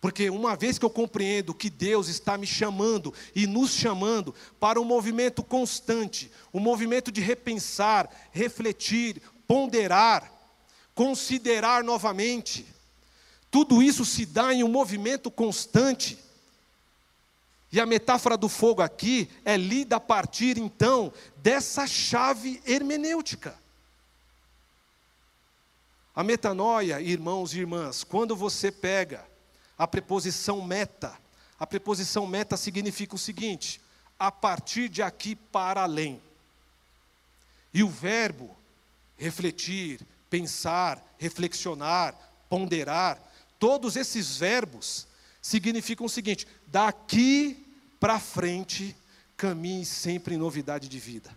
Porque 0.00 0.30
uma 0.30 0.56
vez 0.56 0.78
que 0.78 0.84
eu 0.84 0.90
compreendo 0.90 1.52
que 1.52 1.68
Deus 1.68 2.08
está 2.08 2.38
me 2.38 2.46
chamando 2.46 3.12
e 3.34 3.46
nos 3.46 3.72
chamando 3.72 4.34
para 4.58 4.80
um 4.80 4.84
movimento 4.84 5.42
constante, 5.42 6.32
um 6.54 6.60
movimento 6.60 7.12
de 7.12 7.20
repensar, 7.20 8.08
refletir, 8.32 9.20
ponderar, 9.46 10.32
considerar 10.94 11.84
novamente, 11.84 12.66
tudo 13.50 13.82
isso 13.82 14.04
se 14.04 14.24
dá 14.24 14.54
em 14.54 14.64
um 14.64 14.68
movimento 14.68 15.30
constante. 15.30 16.18
E 17.70 17.78
a 17.78 17.84
metáfora 17.84 18.36
do 18.36 18.48
fogo 18.48 18.80
aqui 18.80 19.28
é 19.44 19.56
lida 19.56 19.96
a 19.96 20.00
partir 20.00 20.56
então 20.56 21.12
dessa 21.36 21.86
chave 21.86 22.62
hermenêutica. 22.66 23.54
A 26.16 26.24
metanoia, 26.24 27.00
irmãos 27.00 27.52
e 27.54 27.58
irmãs, 27.58 28.02
quando 28.02 28.34
você 28.34 28.72
pega 28.72 29.29
a 29.80 29.88
preposição 29.88 30.60
meta. 30.60 31.18
A 31.58 31.66
preposição 31.66 32.26
meta 32.26 32.54
significa 32.54 33.14
o 33.14 33.18
seguinte: 33.18 33.80
a 34.18 34.30
partir 34.30 34.90
de 34.90 35.02
aqui 35.02 35.34
para 35.34 35.84
além. 35.84 36.20
E 37.72 37.82
o 37.82 37.88
verbo 37.88 38.54
refletir, 39.16 40.06
pensar, 40.28 41.02
reflexionar, 41.18 42.14
ponderar, 42.46 43.18
todos 43.58 43.96
esses 43.96 44.36
verbos 44.36 45.06
significam 45.40 46.04
o 46.04 46.10
seguinte: 46.10 46.46
daqui 46.66 47.66
para 47.98 48.20
frente, 48.20 48.94
caminhe 49.34 49.86
sempre 49.86 50.34
em 50.34 50.38
novidade 50.38 50.90
de 50.90 50.98
vida. 50.98 51.34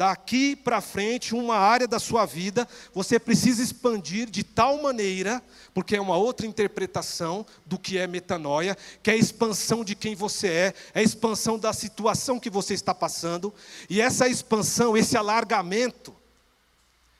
Daqui 0.00 0.56
para 0.56 0.80
frente, 0.80 1.34
uma 1.34 1.56
área 1.56 1.86
da 1.86 1.98
sua 1.98 2.24
vida, 2.24 2.66
você 2.90 3.18
precisa 3.18 3.62
expandir 3.62 4.30
de 4.30 4.42
tal 4.42 4.80
maneira, 4.80 5.42
porque 5.74 5.94
é 5.94 6.00
uma 6.00 6.16
outra 6.16 6.46
interpretação 6.46 7.44
do 7.66 7.78
que 7.78 7.98
é 7.98 8.06
metanoia, 8.06 8.78
que 9.02 9.10
é 9.10 9.12
a 9.12 9.18
expansão 9.18 9.84
de 9.84 9.94
quem 9.94 10.14
você 10.14 10.48
é, 10.48 10.74
é 10.94 11.00
a 11.00 11.02
expansão 11.02 11.58
da 11.58 11.74
situação 11.74 12.40
que 12.40 12.48
você 12.48 12.72
está 12.72 12.94
passando, 12.94 13.52
e 13.90 14.00
essa 14.00 14.26
expansão, 14.26 14.96
esse 14.96 15.18
alargamento, 15.18 16.16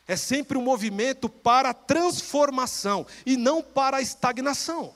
é 0.08 0.16
sempre 0.16 0.56
um 0.56 0.62
movimento 0.62 1.28
para 1.28 1.68
a 1.68 1.74
transformação 1.74 3.06
e 3.26 3.36
não 3.36 3.62
para 3.62 3.98
a 3.98 4.00
estagnação. 4.00 4.94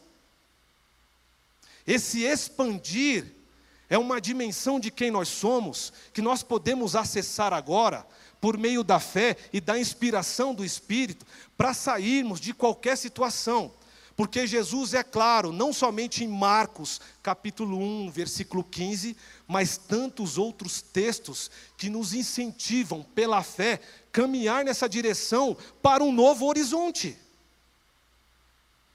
Esse 1.86 2.22
expandir 2.22 3.43
é 3.88 3.98
uma 3.98 4.20
dimensão 4.20 4.80
de 4.80 4.90
quem 4.90 5.10
nós 5.10 5.28
somos, 5.28 5.92
que 6.12 6.22
nós 6.22 6.42
podemos 6.42 6.96
acessar 6.96 7.52
agora, 7.52 8.06
por 8.40 8.58
meio 8.58 8.84
da 8.84 9.00
fé 9.00 9.36
e 9.52 9.60
da 9.60 9.78
inspiração 9.78 10.54
do 10.54 10.64
Espírito, 10.64 11.24
para 11.56 11.72
sairmos 11.72 12.40
de 12.40 12.52
qualquer 12.52 12.96
situação. 12.96 13.72
Porque 14.16 14.46
Jesus 14.46 14.94
é 14.94 15.02
claro, 15.02 15.50
não 15.50 15.72
somente 15.72 16.22
em 16.22 16.28
Marcos, 16.28 17.00
capítulo 17.22 17.78
1, 17.78 18.10
versículo 18.10 18.62
15, 18.62 19.16
mas 19.46 19.76
tantos 19.76 20.38
outros 20.38 20.80
textos 20.80 21.50
que 21.76 21.90
nos 21.90 22.14
incentivam, 22.14 23.02
pela 23.02 23.42
fé, 23.42 23.80
caminhar 24.12 24.64
nessa 24.64 24.88
direção 24.88 25.56
para 25.82 26.04
um 26.04 26.12
novo 26.12 26.46
horizonte, 26.46 27.18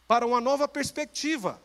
para 0.08 0.25
uma 0.25 0.39
nova 0.39 0.67
perspectiva. 0.67 1.62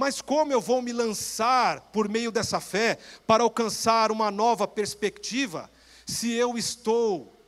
Mas 0.00 0.22
como 0.22 0.50
eu 0.50 0.62
vou 0.62 0.80
me 0.80 0.94
lançar 0.94 1.82
por 1.92 2.08
meio 2.08 2.32
dessa 2.32 2.58
fé 2.58 2.98
para 3.26 3.42
alcançar 3.42 4.10
uma 4.10 4.30
nova 4.30 4.66
perspectiva, 4.66 5.70
se 6.06 6.32
eu 6.32 6.56
estou 6.56 7.38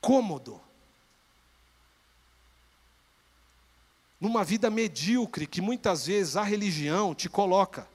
cômodo? 0.00 0.58
Numa 4.18 4.42
vida 4.42 4.70
medíocre 4.70 5.46
que 5.46 5.60
muitas 5.60 6.06
vezes 6.06 6.34
a 6.34 6.42
religião 6.42 7.14
te 7.14 7.28
coloca. 7.28 7.86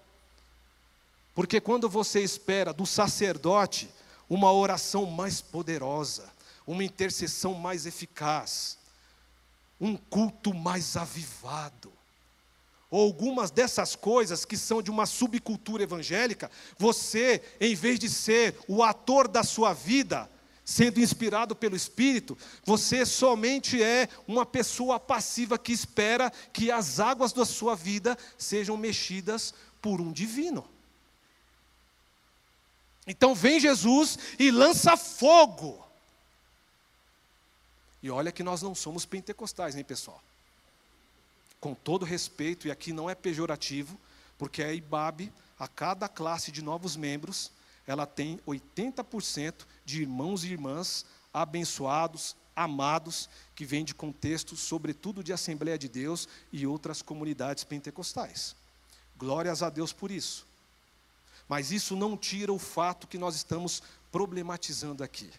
Porque 1.33 1.59
quando 1.59 1.89
você 1.89 2.21
espera 2.21 2.71
do 2.71 2.85
sacerdote 2.85 3.89
uma 4.29 4.53
oração 4.53 5.07
mais 5.07 5.41
poderosa, 5.41 6.31
uma 6.67 6.83
intercessão 6.83 7.55
mais 7.55 7.87
eficaz, 7.87 8.77
um 9.79 9.97
culto 9.97 10.53
mais 10.53 10.95
avivado, 10.95 11.91
ou 12.91 13.01
algumas 13.01 13.49
dessas 13.49 13.95
coisas 13.95 14.43
que 14.43 14.57
são 14.57 14.81
de 14.81 14.91
uma 14.91 15.05
subcultura 15.05 15.81
evangélica, 15.81 16.51
você, 16.77 17.41
em 17.59 17.73
vez 17.73 17.97
de 17.97 18.09
ser 18.09 18.57
o 18.67 18.83
ator 18.83 19.29
da 19.29 19.43
sua 19.43 19.73
vida, 19.73 20.29
sendo 20.65 20.99
inspirado 20.99 21.55
pelo 21.55 21.75
Espírito, 21.75 22.37
você 22.65 23.05
somente 23.05 23.81
é 23.81 24.09
uma 24.27 24.45
pessoa 24.45 24.99
passiva 24.99 25.57
que 25.57 25.71
espera 25.71 26.29
que 26.51 26.69
as 26.69 26.99
águas 26.99 27.31
da 27.31 27.45
sua 27.45 27.75
vida 27.75 28.17
sejam 28.37 28.75
mexidas 28.75 29.53
por 29.81 30.01
um 30.01 30.11
divino. 30.11 30.67
Então 33.07 33.33
vem 33.33 33.59
Jesus 33.59 34.19
e 34.37 34.51
lança 34.51 34.97
fogo. 34.97 35.83
E 38.03 38.09
olha 38.09 38.31
que 38.31 38.43
nós 38.43 38.61
não 38.61 38.75
somos 38.75 39.05
pentecostais, 39.05 39.75
hein, 39.75 39.83
pessoal? 39.83 40.21
Com 41.61 41.75
todo 41.75 42.03
respeito, 42.03 42.67
e 42.67 42.71
aqui 42.71 42.91
não 42.91 43.07
é 43.07 43.13
pejorativo, 43.13 43.97
porque 44.37 44.63
a 44.63 44.73
IBAB, 44.73 45.31
a 45.57 45.67
cada 45.67 46.09
classe 46.09 46.51
de 46.51 46.63
novos 46.63 46.95
membros, 46.95 47.51
ela 47.85 48.07
tem 48.07 48.39
80% 48.47 49.67
de 49.85 50.01
irmãos 50.01 50.43
e 50.43 50.47
irmãs 50.47 51.05
abençoados, 51.31 52.35
amados, 52.55 53.29
que 53.55 53.63
vêm 53.63 53.85
de 53.85 53.93
contextos, 53.93 54.59
sobretudo 54.59 55.23
de 55.23 55.31
Assembleia 55.31 55.77
de 55.77 55.87
Deus 55.87 56.27
e 56.51 56.65
outras 56.65 57.03
comunidades 57.03 57.63
pentecostais. 57.63 58.55
Glórias 59.15 59.61
a 59.61 59.69
Deus 59.69 59.93
por 59.93 60.09
isso. 60.09 60.47
Mas 61.47 61.71
isso 61.71 61.95
não 61.95 62.17
tira 62.17 62.51
o 62.51 62.57
fato 62.57 63.07
que 63.07 63.19
nós 63.19 63.35
estamos 63.35 63.83
problematizando 64.11 65.03
aqui. 65.03 65.29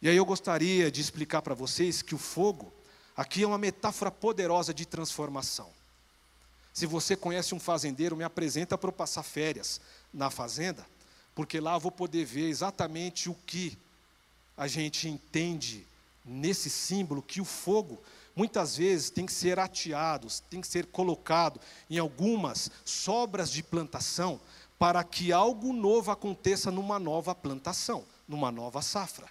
E 0.00 0.08
aí 0.08 0.16
eu 0.16 0.24
gostaria 0.24 0.90
de 0.90 1.00
explicar 1.00 1.42
para 1.42 1.54
vocês 1.54 2.00
que 2.00 2.14
o 2.14 2.18
fogo 2.18 2.72
Aqui 3.20 3.42
é 3.42 3.46
uma 3.46 3.58
metáfora 3.58 4.10
poderosa 4.10 4.72
de 4.72 4.86
transformação. 4.86 5.68
Se 6.72 6.86
você 6.86 7.14
conhece 7.14 7.54
um 7.54 7.60
fazendeiro, 7.60 8.16
me 8.16 8.24
apresenta 8.24 8.78
para 8.78 8.88
eu 8.88 8.94
passar 8.94 9.22
férias 9.22 9.78
na 10.10 10.30
fazenda, 10.30 10.86
porque 11.34 11.60
lá 11.60 11.74
eu 11.74 11.80
vou 11.80 11.92
poder 11.92 12.24
ver 12.24 12.48
exatamente 12.48 13.28
o 13.28 13.34
que 13.46 13.76
a 14.56 14.66
gente 14.66 15.06
entende 15.06 15.86
nesse 16.24 16.70
símbolo, 16.70 17.20
que 17.20 17.42
o 17.42 17.44
fogo 17.44 18.00
muitas 18.34 18.78
vezes 18.78 19.10
tem 19.10 19.26
que 19.26 19.34
ser 19.34 19.58
ateado, 19.58 20.26
tem 20.48 20.62
que 20.62 20.68
ser 20.68 20.86
colocado 20.86 21.60
em 21.90 21.98
algumas 21.98 22.70
sobras 22.86 23.52
de 23.52 23.62
plantação 23.62 24.40
para 24.78 25.04
que 25.04 25.30
algo 25.30 25.74
novo 25.74 26.10
aconteça 26.10 26.70
numa 26.70 26.98
nova 26.98 27.34
plantação, 27.34 28.02
numa 28.26 28.50
nova 28.50 28.80
safra. 28.80 29.28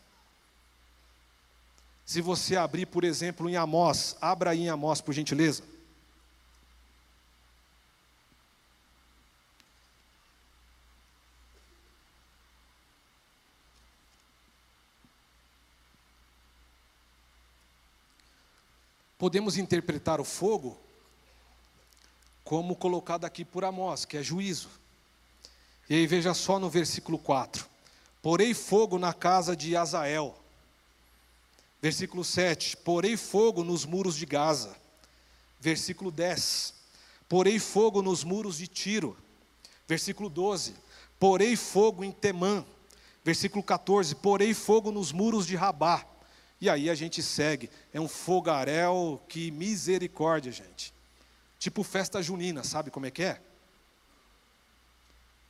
Se 2.09 2.21
você 2.21 2.55
abrir, 2.55 2.87
por 2.87 3.03
exemplo, 3.03 3.47
em 3.47 3.55
Amós, 3.55 4.17
abra 4.19 4.49
aí 4.49 4.61
em 4.61 4.69
Amós, 4.69 4.99
por 4.99 5.13
gentileza. 5.13 5.61
Podemos 19.19 19.55
interpretar 19.55 20.19
o 20.19 20.25
fogo 20.25 20.79
como 22.43 22.75
colocado 22.75 23.25
aqui 23.25 23.45
por 23.45 23.63
Amós, 23.63 24.03
que 24.03 24.17
é 24.17 24.23
juízo. 24.23 24.69
E 25.87 25.93
aí 25.93 26.07
veja 26.07 26.33
só 26.33 26.57
no 26.57 26.71
versículo 26.71 27.19
4: 27.19 27.67
Porei 28.19 28.55
fogo 28.55 28.97
na 28.97 29.13
casa 29.13 29.55
de 29.55 29.75
Azael 29.75 30.35
Versículo 31.81 32.23
7: 32.23 32.77
Porei 32.77 33.15
fogo 33.15 33.63
nos 33.63 33.85
muros 33.85 34.15
de 34.15 34.25
Gaza. 34.25 34.75
Versículo 35.59 36.11
10: 36.11 36.73
Porei 37.27 37.59
fogo 37.59 38.01
nos 38.01 38.23
muros 38.23 38.57
de 38.57 38.67
Tiro. 38.67 39.17
Versículo 39.87 40.29
12: 40.29 40.75
porei 41.19 41.55
fogo 41.55 42.03
em 42.03 42.11
Temã. 42.11 42.65
Versículo 43.23 43.63
14: 43.63 44.15
porei 44.15 44.53
fogo 44.53 44.91
nos 44.91 45.11
muros 45.11 45.47
de 45.47 45.55
Rabá. 45.55 46.05
E 46.61 46.69
aí 46.69 46.89
a 46.89 46.95
gente 46.95 47.23
segue. 47.23 47.69
É 47.93 47.99
um 47.99 48.07
fogaréu 48.07 49.21
que 49.27 49.49
misericórdia, 49.51 50.51
gente. 50.51 50.93
Tipo 51.57 51.83
festa 51.83 52.21
junina, 52.21 52.63
sabe 52.63 52.91
como 52.91 53.05
é 53.05 53.11
que 53.11 53.23
é? 53.23 53.41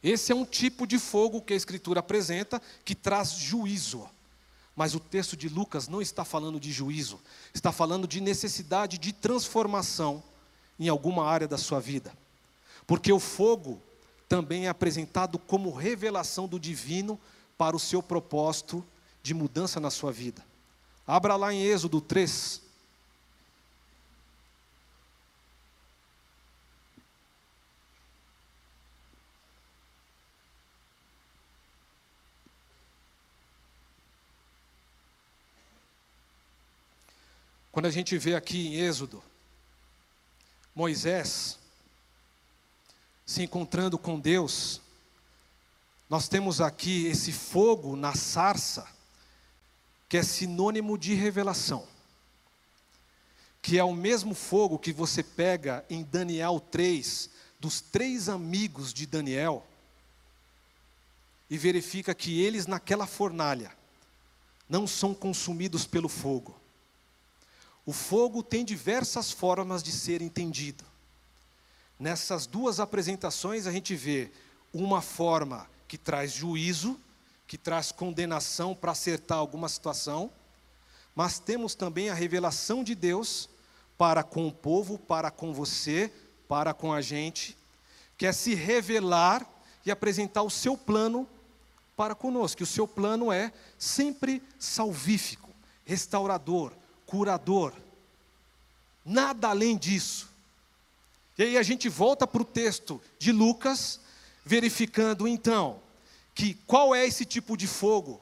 Esse 0.01 0.31
é 0.31 0.35
um 0.35 0.45
tipo 0.45 0.87
de 0.87 0.97
fogo 0.97 1.41
que 1.41 1.53
a 1.53 1.57
Escritura 1.57 1.99
apresenta 1.99 2.61
que 2.85 2.95
traz 2.95 3.31
juízo. 3.33 4.09
Mas 4.75 4.95
o 4.95 4.99
texto 4.99 5.35
de 5.35 5.49
Lucas 5.49 5.87
não 5.87 6.01
está 6.01 6.23
falando 6.23 6.59
de 6.59 6.71
juízo, 6.71 7.19
está 7.53 7.71
falando 7.71 8.07
de 8.07 8.21
necessidade 8.21 8.97
de 8.97 9.11
transformação 9.11 10.23
em 10.79 10.87
alguma 10.87 11.25
área 11.25 11.47
da 11.47 11.57
sua 11.57 11.79
vida. 11.79 12.13
Porque 12.87 13.11
o 13.11 13.19
fogo 13.19 13.81
também 14.27 14.67
é 14.67 14.69
apresentado 14.69 15.37
como 15.37 15.73
revelação 15.73 16.47
do 16.47 16.59
divino 16.59 17.19
para 17.57 17.75
o 17.75 17.79
seu 17.79 18.01
propósito 18.01 18.85
de 19.21 19.33
mudança 19.33 19.79
na 19.79 19.89
sua 19.89 20.11
vida. 20.11 20.45
Abra 21.05 21.35
lá 21.35 21.53
em 21.53 21.63
Êxodo 21.63 21.99
3. 21.99 22.68
Quando 37.71 37.85
a 37.85 37.91
gente 37.91 38.17
vê 38.17 38.35
aqui 38.35 38.67
em 38.67 38.75
Êxodo, 38.75 39.23
Moisés 40.73 41.59
se 43.25 43.43
encontrando 43.43 43.97
com 43.97 44.19
Deus, 44.19 44.81
nós 46.09 46.27
temos 46.27 46.59
aqui 46.59 47.05
esse 47.05 47.31
fogo 47.31 47.95
na 47.95 48.15
sarça, 48.15 48.87
que 50.07 50.17
é 50.17 50.23
sinônimo 50.23 50.97
de 50.97 51.13
revelação, 51.13 51.87
que 53.61 53.77
é 53.77 53.83
o 53.83 53.93
mesmo 53.93 54.33
fogo 54.33 54.79
que 54.79 54.91
você 54.91 55.21
pega 55.21 55.85
em 55.87 56.03
Daniel 56.03 56.59
3, 56.59 57.29
dos 57.59 57.79
três 57.79 58.27
amigos 58.27 58.91
de 58.91 59.05
Daniel, 59.05 59.63
e 61.47 61.57
verifica 61.57 62.15
que 62.15 62.41
eles 62.41 62.65
naquela 62.65 63.05
fornalha 63.05 63.71
não 64.67 64.87
são 64.87 65.13
consumidos 65.13 65.85
pelo 65.85 66.09
fogo. 66.09 66.58
O 67.89 67.91
fogo 67.91 68.43
tem 68.43 68.63
diversas 68.63 69.31
formas 69.31 69.81
de 69.81 69.91
ser 69.91 70.21
entendido. 70.21 70.83
Nessas 71.99 72.45
duas 72.45 72.79
apresentações 72.79 73.65
a 73.65 73.71
gente 73.71 73.95
vê 73.95 74.29
uma 74.71 75.01
forma 75.01 75.67
que 75.87 75.97
traz 75.97 76.31
juízo, 76.31 76.99
que 77.47 77.57
traz 77.57 77.91
condenação 77.91 78.75
para 78.75 78.91
acertar 78.91 79.39
alguma 79.39 79.67
situação, 79.67 80.29
mas 81.15 81.39
temos 81.39 81.73
também 81.73 82.11
a 82.11 82.13
revelação 82.13 82.83
de 82.83 82.93
Deus 82.93 83.49
para 83.97 84.21
com 84.21 84.47
o 84.47 84.51
povo, 84.51 84.99
para 84.99 85.31
com 85.31 85.51
você, 85.51 86.13
para 86.47 86.75
com 86.75 86.93
a 86.93 87.01
gente, 87.01 87.57
que 88.19 88.27
é 88.27 88.31
se 88.31 88.53
revelar 88.53 89.43
e 89.83 89.89
apresentar 89.89 90.43
o 90.43 90.49
seu 90.51 90.77
plano 90.77 91.27
para 91.97 92.13
conosco. 92.13 92.61
E 92.61 92.65
o 92.65 92.67
seu 92.67 92.87
plano 92.87 93.31
é 93.31 93.51
sempre 93.79 94.43
salvífico, 94.59 95.49
restaurador, 95.83 96.71
curador. 97.09 97.73
Nada 99.03 99.49
além 99.49 99.75
disso. 99.75 100.29
E 101.35 101.43
aí 101.43 101.57
a 101.57 101.63
gente 101.63 101.89
volta 101.89 102.27
para 102.27 102.43
o 102.43 102.45
texto 102.45 103.01
de 103.17 103.31
Lucas, 103.31 103.99
verificando 104.45 105.27
então 105.27 105.81
que 106.35 106.53
qual 106.67 106.93
é 106.93 107.05
esse 107.07 107.25
tipo 107.25 107.57
de 107.57 107.65
fogo? 107.65 108.21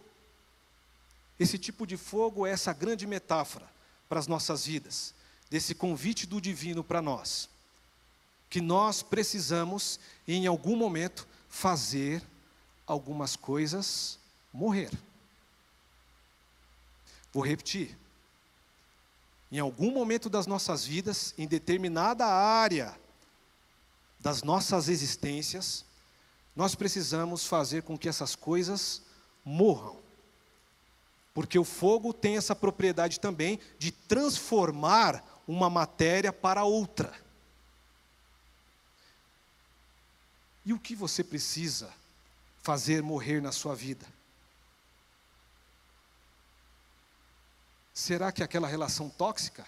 Esse 1.38 1.58
tipo 1.58 1.86
de 1.86 1.98
fogo 1.98 2.48
é 2.48 2.52
essa 2.52 2.72
grande 2.72 3.06
metáfora 3.06 3.70
para 4.08 4.20
as 4.20 4.28
nossas 4.28 4.66
vidas, 4.66 5.14
desse 5.50 5.76
convite 5.76 6.26
do 6.26 6.40
divino 6.40 6.82
para 6.82 7.02
nós, 7.02 7.50
que 8.50 8.62
nós 8.62 9.04
precisamos 9.04 10.00
em 10.26 10.48
algum 10.48 10.78
momento 10.78 11.28
fazer 11.50 12.24
algumas 12.86 13.36
coisas 13.36 14.18
morrer. 14.54 14.92
Vou 17.34 17.44
repetir. 17.46 17.98
Em 19.52 19.60
algum 19.60 19.92
momento 19.92 20.30
das 20.30 20.46
nossas 20.46 20.86
vidas, 20.86 21.34
em 21.38 21.48
determinada 21.48 22.26
área 22.26 22.98
das 24.20 24.44
nossas 24.44 24.90
existências, 24.90 25.86
nós 26.56 26.76
precisamos 26.76 27.46
fazer 27.46 27.84
com 27.84 27.98
que 27.98 28.10
essas 28.10 28.36
coisas 28.36 29.02
morram. 29.46 29.98
Porque 31.34 31.58
o 31.58 31.64
fogo 31.64 32.12
tem 32.12 32.36
essa 32.36 32.56
propriedade 32.56 33.20
também 33.20 33.60
de 33.78 33.92
transformar 33.92 35.24
uma 35.48 35.70
matéria 35.70 36.34
para 36.34 36.64
outra. 36.64 37.14
E 40.66 40.74
o 40.74 40.80
que 40.80 40.96
você 40.96 41.24
precisa 41.24 41.90
fazer 42.62 43.02
morrer 43.02 43.40
na 43.40 43.54
sua 43.54 43.74
vida? 43.74 44.06
Será 47.98 48.32
que 48.32 48.44
aquela 48.44 48.68
relação 48.68 49.10
tóxica, 49.10 49.66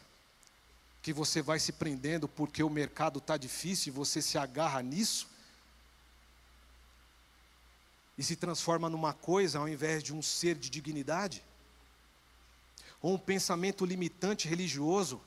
que 1.01 1.11
você 1.11 1.41
vai 1.41 1.57
se 1.57 1.71
prendendo 1.71 2.27
porque 2.27 2.61
o 2.61 2.69
mercado 2.69 3.17
está 3.17 3.35
difícil 3.37 3.91
e 3.91 3.95
você 3.95 4.21
se 4.21 4.37
agarra 4.37 4.83
nisso, 4.83 5.27
e 8.15 8.23
se 8.23 8.35
transforma 8.35 8.87
numa 8.87 9.13
coisa 9.13 9.57
ao 9.57 9.67
invés 9.67 10.03
de 10.03 10.13
um 10.13 10.21
ser 10.21 10.53
de 10.53 10.69
dignidade? 10.69 11.43
Ou 13.01 13.15
um 13.15 13.17
pensamento 13.17 13.83
limitante 13.83 14.47
religioso 14.47 15.19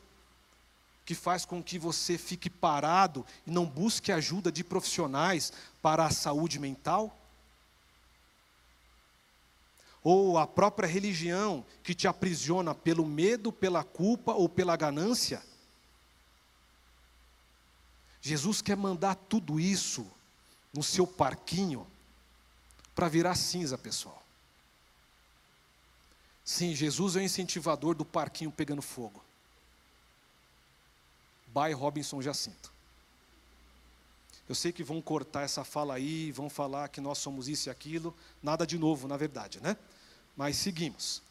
que 1.05 1.17
faz 1.17 1.45
com 1.45 1.61
que 1.61 1.81
você 1.81 2.17
fique 2.17 2.49
parado 2.49 3.27
e 3.45 3.51
não 3.51 3.67
busque 3.67 4.13
ajuda 4.13 4.53
de 4.53 4.63
profissionais 4.63 5.53
para 5.83 6.07
a 6.07 6.11
saúde 6.13 6.61
mental? 6.61 7.19
Ou 10.03 10.37
a 10.37 10.47
própria 10.47 10.89
religião 10.89 11.65
que 11.83 11.95
te 11.95 12.09
aprisiona 12.09 12.75
pelo 12.75 13.07
medo, 13.07 13.53
pela 13.53 13.85
culpa 13.85 14.33
ou 14.33 14.49
pela 14.49 14.77
ganância. 14.77 15.43
Jesus 18.21 18.63
quer 18.63 18.77
mandar 18.77 19.15
tudo 19.15 19.59
isso 19.59 20.07
no 20.73 20.83
seu 20.83 21.07
parquinho 21.07 21.87
para 22.95 23.09
virar 23.09 23.35
cinza, 23.35 23.77
pessoal. 23.77 24.23
Sim, 26.45 26.75
Jesus 26.75 27.17
é 27.17 27.21
o 27.21 27.23
incentivador 27.23 27.95
do 27.95 28.05
parquinho 28.05 28.51
pegando 28.51 28.83
fogo. 28.83 29.23
By 31.49 31.73
Robinson 31.73 32.21
Jacinto. 32.21 32.73
Eu 34.49 34.55
sei 34.55 34.73
que 34.73 34.83
vão 34.83 35.01
cortar 35.01 35.43
essa 35.43 35.65
fala 35.65 35.95
aí, 35.95 36.33
vão 36.33 36.51
falar 36.51 36.89
que 36.89 37.01
nós 37.01 37.19
somos 37.19 37.49
isso 37.49 37.69
e 37.69 37.71
aquilo, 37.71 38.15
nada 38.43 38.67
de 38.67 38.77
novo, 38.79 39.07
na 39.07 39.17
verdade, 39.17 39.61
né? 39.61 39.77
Mas 40.37 40.57
seguimos. 40.57 41.23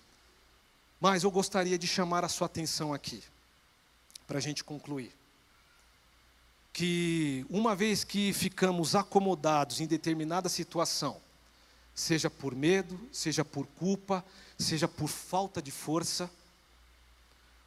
Mas 0.99 1.23
eu 1.23 1.31
gostaria 1.31 1.77
de 1.77 1.87
chamar 1.87 2.23
a 2.23 2.29
sua 2.29 2.45
atenção 2.45 2.93
aqui, 2.93 3.23
para 4.27 4.37
a 4.37 4.41
gente 4.41 4.63
concluir. 4.63 5.11
Que 6.71 7.45
uma 7.49 7.75
vez 7.75 8.03
que 8.03 8.31
ficamos 8.33 8.95
acomodados 8.95 9.81
em 9.81 9.87
determinada 9.87 10.47
situação, 10.47 11.19
seja 11.93 12.29
por 12.29 12.55
medo, 12.55 12.99
seja 13.11 13.43
por 13.43 13.65
culpa, 13.67 14.23
seja 14.57 14.87
por 14.87 15.07
falta 15.07 15.61
de 15.61 15.71
força, 15.71 16.29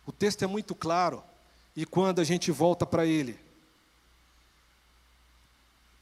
o 0.06 0.12
texto 0.12 0.42
é 0.42 0.46
muito 0.46 0.74
claro, 0.74 1.22
e 1.74 1.84
quando 1.84 2.20
a 2.20 2.24
gente 2.24 2.50
volta 2.50 2.86
para 2.86 3.04
ele, 3.04 3.38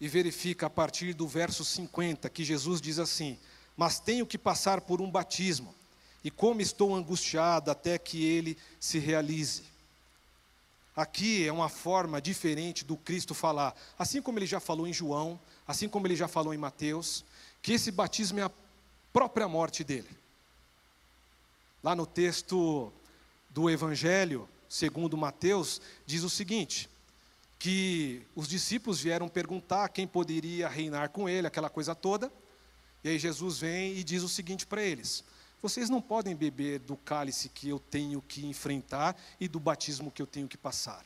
e 0.01 0.09
verifica 0.09 0.67
a 0.67 0.71
partir 0.71 1.15
do 1.15 1.29
verso 1.29 1.65
50 1.65 2.29
que 2.29 2.43
Jesus 2.43 2.81
diz 2.81 2.99
assim: 2.99 3.39
mas 3.77 3.99
tenho 3.99 4.27
que 4.27 4.39
passar 4.39 4.81
por 4.81 5.01
um 5.01 5.11
batismo, 5.11 5.75
e 6.25 6.31
como 6.31 6.61
estou 6.61 6.95
angustiado 6.95 7.71
até 7.71 7.99
que 7.99 8.25
ele 8.25 8.57
se 8.79 8.99
realize. 8.99 9.65
Aqui 10.95 11.47
é 11.47 11.53
uma 11.53 11.69
forma 11.69 12.21
diferente 12.21 12.85
do 12.85 12.97
Cristo 12.97 13.35
falar, 13.35 13.75
assim 13.99 14.21
como 14.21 14.39
ele 14.39 14.47
já 14.47 14.61
falou 14.61 14.87
em 14.87 14.93
João, 14.93 15.41
assim 15.67 15.89
como 15.89 16.07
ele 16.07 16.17
já 16.17 16.29
falou 16.29 16.53
em 16.53 16.59
Mateus, 16.59 17.25
que 17.63 17.73
esse 17.73 17.91
batismo 17.91 18.41
é 18.41 18.43
a 18.43 18.51
própria 19.13 19.49
morte 19.49 19.83
dele. 19.83 20.11
Lá 21.83 21.97
no 21.97 22.07
texto 22.07 22.93
do 23.51 23.69
Evangelho, 23.69 24.49
segundo 24.69 25.17
Mateus, 25.17 25.81
diz 26.07 26.23
o 26.23 26.31
seguinte: 26.31 26.89
que 27.59 28.23
os 28.35 28.49
discípulos 28.49 29.01
vieram 29.01 29.29
perguntar 29.29 29.89
quem 29.89 30.07
poderia 30.07 30.69
reinar 30.69 31.11
com 31.11 31.29
ele, 31.29 31.47
aquela 31.47 31.71
coisa 31.71 31.95
toda. 31.95 32.31
E 33.05 33.09
aí 33.09 33.19
Jesus 33.19 33.59
vem 33.59 33.97
e 33.97 34.05
diz 34.05 34.23
o 34.23 34.29
seguinte 34.29 34.67
para 34.67 34.83
eles: 34.83 35.25
Vocês 35.61 35.91
não 35.91 36.01
podem 36.01 36.35
beber 36.35 36.79
do 36.81 36.97
cálice 36.97 37.49
que 37.49 37.69
eu 37.69 37.79
tenho 37.79 38.23
que 38.23 38.47
enfrentar 38.47 39.17
e 39.41 39.49
do 39.49 39.59
batismo 39.59 40.11
que 40.11 40.23
eu 40.23 40.27
tenho 40.27 40.49
que 40.49 40.57
passar. 40.57 41.05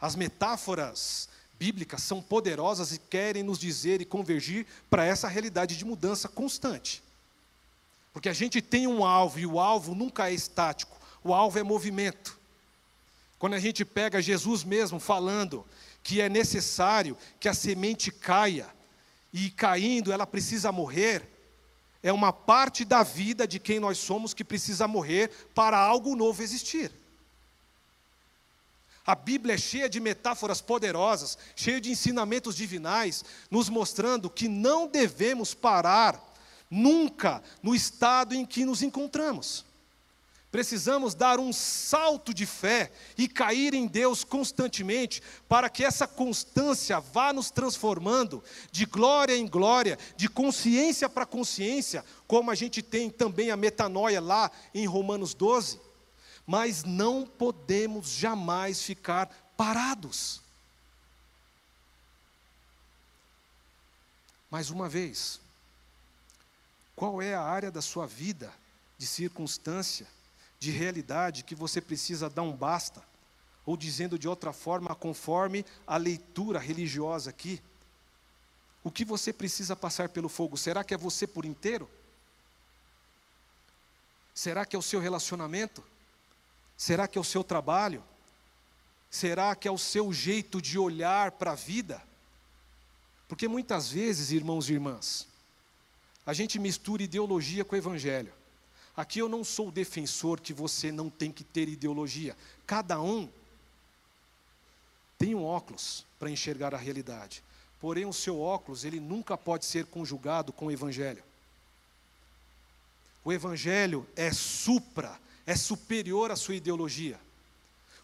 As 0.00 0.14
metáforas 0.14 1.28
bíblicas 1.58 2.02
são 2.02 2.20
poderosas 2.20 2.92
e 2.92 2.98
querem 2.98 3.42
nos 3.42 3.58
dizer 3.58 4.00
e 4.00 4.04
convergir 4.04 4.66
para 4.90 5.04
essa 5.04 5.28
realidade 5.28 5.76
de 5.76 5.84
mudança 5.84 6.28
constante. 6.28 7.02
Porque 8.12 8.28
a 8.28 8.32
gente 8.32 8.60
tem 8.60 8.86
um 8.86 9.04
alvo 9.04 9.38
e 9.38 9.46
o 9.46 9.58
alvo 9.58 9.94
nunca 9.94 10.28
é 10.28 10.34
estático, 10.34 10.96
o 11.22 11.32
alvo 11.32 11.58
é 11.58 11.62
movimento. 11.62 12.38
Quando 13.38 13.54
a 13.54 13.58
gente 13.58 13.84
pega 13.84 14.22
Jesus 14.22 14.62
mesmo 14.62 15.00
falando 15.00 15.66
que 16.02 16.20
é 16.20 16.28
necessário 16.28 17.16
que 17.40 17.48
a 17.48 17.54
semente 17.54 18.12
caia, 18.12 18.68
e 19.34 19.50
caindo 19.50 20.12
ela 20.12 20.24
precisa 20.24 20.70
morrer, 20.70 21.28
é 22.00 22.12
uma 22.12 22.32
parte 22.32 22.84
da 22.84 23.02
vida 23.02 23.48
de 23.48 23.58
quem 23.58 23.80
nós 23.80 23.98
somos 23.98 24.32
que 24.32 24.44
precisa 24.44 24.86
morrer 24.86 25.28
para 25.52 25.76
algo 25.76 26.14
novo 26.14 26.40
existir. 26.40 26.92
A 29.04 29.16
Bíblia 29.16 29.56
é 29.56 29.58
cheia 29.58 29.88
de 29.88 29.98
metáforas 29.98 30.60
poderosas, 30.60 31.36
cheia 31.56 31.80
de 31.80 31.90
ensinamentos 31.90 32.54
divinais, 32.54 33.24
nos 33.50 33.68
mostrando 33.68 34.30
que 34.30 34.46
não 34.46 34.86
devemos 34.86 35.52
parar 35.52 36.22
nunca 36.70 37.42
no 37.60 37.74
estado 37.74 38.34
em 38.34 38.46
que 38.46 38.64
nos 38.64 38.82
encontramos. 38.82 39.64
Precisamos 40.54 41.16
dar 41.16 41.40
um 41.40 41.52
salto 41.52 42.32
de 42.32 42.46
fé 42.46 42.92
e 43.18 43.26
cair 43.26 43.74
em 43.74 43.88
Deus 43.88 44.22
constantemente, 44.22 45.20
para 45.48 45.68
que 45.68 45.82
essa 45.82 46.06
constância 46.06 47.00
vá 47.00 47.32
nos 47.32 47.50
transformando 47.50 48.40
de 48.70 48.86
glória 48.86 49.36
em 49.36 49.48
glória, 49.48 49.98
de 50.16 50.28
consciência 50.28 51.08
para 51.08 51.26
consciência, 51.26 52.04
como 52.28 52.52
a 52.52 52.54
gente 52.54 52.82
tem 52.82 53.10
também 53.10 53.50
a 53.50 53.56
metanoia 53.56 54.20
lá 54.20 54.48
em 54.72 54.86
Romanos 54.86 55.34
12 55.34 55.80
mas 56.46 56.84
não 56.84 57.26
podemos 57.26 58.10
jamais 58.10 58.80
ficar 58.80 59.26
parados. 59.56 60.40
Mais 64.48 64.70
uma 64.70 64.88
vez, 64.88 65.40
qual 66.94 67.20
é 67.20 67.34
a 67.34 67.42
área 67.42 67.72
da 67.72 67.82
sua 67.82 68.06
vida, 68.06 68.52
de 68.98 69.06
circunstância, 69.06 70.06
de 70.58 70.70
realidade 70.70 71.44
que 71.44 71.54
você 71.54 71.80
precisa 71.80 72.30
dar 72.30 72.42
um 72.42 72.52
basta? 72.52 73.02
Ou 73.66 73.76
dizendo 73.76 74.18
de 74.18 74.28
outra 74.28 74.52
forma, 74.52 74.94
conforme 74.94 75.64
a 75.86 75.96
leitura 75.96 76.58
religiosa 76.58 77.30
aqui, 77.30 77.60
o 78.82 78.90
que 78.90 79.04
você 79.04 79.32
precisa 79.32 79.74
passar 79.74 80.10
pelo 80.10 80.28
fogo? 80.28 80.58
Será 80.58 80.84
que 80.84 80.92
é 80.92 80.96
você 80.96 81.26
por 81.26 81.44
inteiro? 81.46 81.88
Será 84.34 84.66
que 84.66 84.76
é 84.76 84.78
o 84.78 84.82
seu 84.82 85.00
relacionamento? 85.00 85.82
Será 86.76 87.08
que 87.08 87.16
é 87.16 87.20
o 87.20 87.24
seu 87.24 87.42
trabalho? 87.42 88.04
Será 89.10 89.54
que 89.54 89.68
é 89.68 89.70
o 89.70 89.78
seu 89.78 90.12
jeito 90.12 90.60
de 90.60 90.78
olhar 90.78 91.30
para 91.32 91.52
a 91.52 91.54
vida? 91.54 92.02
Porque 93.28 93.48
muitas 93.48 93.90
vezes, 93.90 94.32
irmãos 94.32 94.68
e 94.68 94.74
irmãs, 94.74 95.26
a 96.26 96.32
gente 96.32 96.58
mistura 96.58 97.02
ideologia 97.02 97.64
com 97.64 97.76
evangelho. 97.76 98.32
Aqui 98.96 99.18
eu 99.18 99.28
não 99.28 99.42
sou 99.42 99.70
defensor 99.70 100.40
que 100.40 100.52
você 100.52 100.92
não 100.92 101.10
tem 101.10 101.32
que 101.32 101.42
ter 101.42 101.68
ideologia. 101.68 102.36
Cada 102.66 103.00
um 103.00 103.28
tem 105.18 105.34
um 105.34 105.44
óculos 105.44 106.06
para 106.18 106.30
enxergar 106.30 106.74
a 106.74 106.78
realidade. 106.78 107.42
Porém, 107.80 108.06
o 108.06 108.12
seu 108.12 108.40
óculos, 108.40 108.84
ele 108.84 109.00
nunca 109.00 109.36
pode 109.36 109.64
ser 109.64 109.86
conjugado 109.86 110.52
com 110.52 110.66
o 110.66 110.70
evangelho. 110.70 111.22
O 113.24 113.32
evangelho 113.32 114.06
é 114.16 114.32
supra 114.32 115.18
é 115.46 115.56
superior 115.56 116.30
à 116.30 116.36
sua 116.36 116.54
ideologia. 116.54 117.18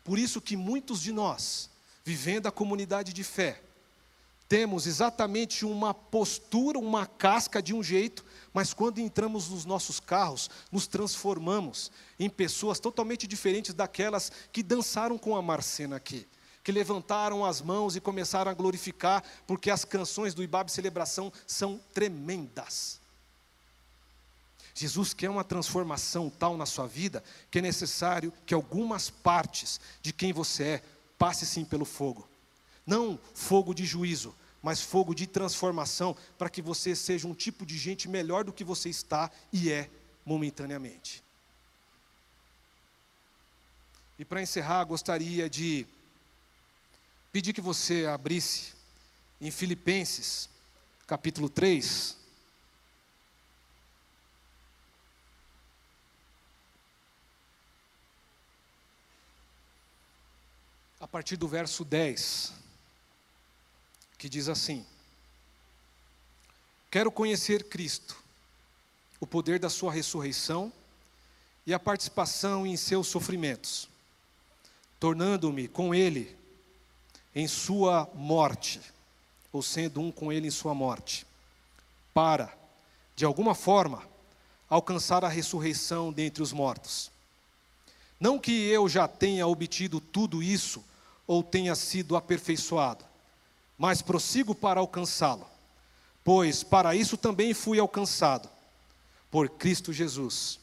Por 0.04 0.18
isso 0.18 0.40
que 0.40 0.56
muitos 0.56 1.00
de 1.00 1.12
nós, 1.12 1.70
vivendo 2.04 2.46
a 2.46 2.52
comunidade 2.52 3.12
de 3.12 3.24
fé, 3.24 3.60
temos 4.48 4.86
exatamente 4.86 5.64
uma 5.64 5.94
postura, 5.94 6.78
uma 6.78 7.06
casca 7.06 7.62
de 7.62 7.72
um 7.72 7.82
jeito, 7.82 8.24
mas 8.52 8.74
quando 8.74 8.98
entramos 8.98 9.48
nos 9.48 9.64
nossos 9.64 10.00
carros, 10.00 10.50
nos 10.70 10.86
transformamos 10.86 11.90
em 12.18 12.28
pessoas 12.28 12.80
totalmente 12.80 13.26
diferentes 13.26 13.72
daquelas 13.72 14.30
que 14.52 14.62
dançaram 14.62 15.16
com 15.16 15.36
a 15.36 15.42
Marcena 15.42 15.96
aqui, 15.96 16.26
que 16.64 16.72
levantaram 16.72 17.44
as 17.44 17.60
mãos 17.60 17.94
e 17.96 18.00
começaram 18.00 18.50
a 18.50 18.54
glorificar, 18.54 19.22
porque 19.46 19.70
as 19.70 19.84
canções 19.84 20.34
do 20.34 20.42
Ibabe 20.42 20.72
Celebração 20.72 21.32
são 21.46 21.80
tremendas. 21.92 23.00
Jesus 24.74 25.12
quer 25.12 25.28
uma 25.28 25.44
transformação 25.44 26.30
tal 26.30 26.56
na 26.56 26.66
sua 26.66 26.86
vida 26.86 27.22
que 27.50 27.58
é 27.58 27.62
necessário 27.62 28.32
que 28.46 28.54
algumas 28.54 29.10
partes 29.10 29.80
de 30.00 30.12
quem 30.12 30.32
você 30.32 30.64
é 30.64 30.82
passe 31.18 31.44
sim 31.44 31.64
pelo 31.64 31.84
fogo. 31.84 32.28
Não 32.86 33.18
fogo 33.34 33.74
de 33.74 33.84
juízo, 33.84 34.34
mas 34.62 34.80
fogo 34.80 35.14
de 35.14 35.26
transformação 35.26 36.16
para 36.38 36.50
que 36.50 36.60
você 36.60 36.94
seja 36.94 37.26
um 37.26 37.34
tipo 37.34 37.64
de 37.64 37.78
gente 37.78 38.08
melhor 38.08 38.44
do 38.44 38.52
que 38.52 38.64
você 38.64 38.88
está 38.88 39.30
e 39.52 39.70
é 39.70 39.88
momentaneamente. 40.24 41.22
E 44.18 44.24
para 44.24 44.42
encerrar, 44.42 44.84
gostaria 44.84 45.48
de 45.48 45.86
pedir 47.32 47.52
que 47.52 47.60
você 47.60 48.04
abrisse 48.06 48.74
em 49.40 49.50
Filipenses, 49.50 50.48
capítulo 51.06 51.48
3, 51.48 52.18
a 61.00 61.08
partir 61.08 61.38
do 61.38 61.48
verso 61.48 61.82
10, 61.82 62.59
que 64.20 64.28
diz 64.28 64.50
assim: 64.50 64.84
Quero 66.90 67.10
conhecer 67.10 67.64
Cristo, 67.64 68.22
o 69.18 69.26
poder 69.26 69.58
da 69.58 69.70
Sua 69.70 69.90
ressurreição 69.90 70.70
e 71.66 71.72
a 71.72 71.78
participação 71.78 72.66
em 72.66 72.76
seus 72.76 73.06
sofrimentos, 73.06 73.88
tornando-me 75.00 75.66
com 75.66 75.94
Ele 75.94 76.36
em 77.34 77.48
Sua 77.48 78.10
morte, 78.12 78.78
ou 79.50 79.62
sendo 79.62 80.02
um 80.02 80.12
com 80.12 80.30
Ele 80.30 80.48
em 80.48 80.50
Sua 80.50 80.74
morte, 80.74 81.26
para, 82.12 82.54
de 83.16 83.24
alguma 83.24 83.54
forma, 83.54 84.06
alcançar 84.68 85.24
a 85.24 85.28
ressurreição 85.28 86.12
dentre 86.12 86.42
os 86.42 86.52
mortos. 86.52 87.10
Não 88.20 88.38
que 88.38 88.68
eu 88.68 88.86
já 88.86 89.08
tenha 89.08 89.46
obtido 89.46 89.98
tudo 89.98 90.42
isso 90.42 90.84
ou 91.26 91.42
tenha 91.42 91.74
sido 91.74 92.16
aperfeiçoado, 92.16 93.08
mas 93.80 94.02
prossigo 94.02 94.54
para 94.54 94.78
alcançá-lo, 94.78 95.46
pois 96.22 96.62
para 96.62 96.94
isso 96.94 97.16
também 97.16 97.54
fui 97.54 97.80
alcançado, 97.80 98.46
por 99.30 99.48
Cristo 99.48 99.90
Jesus. 99.90 100.60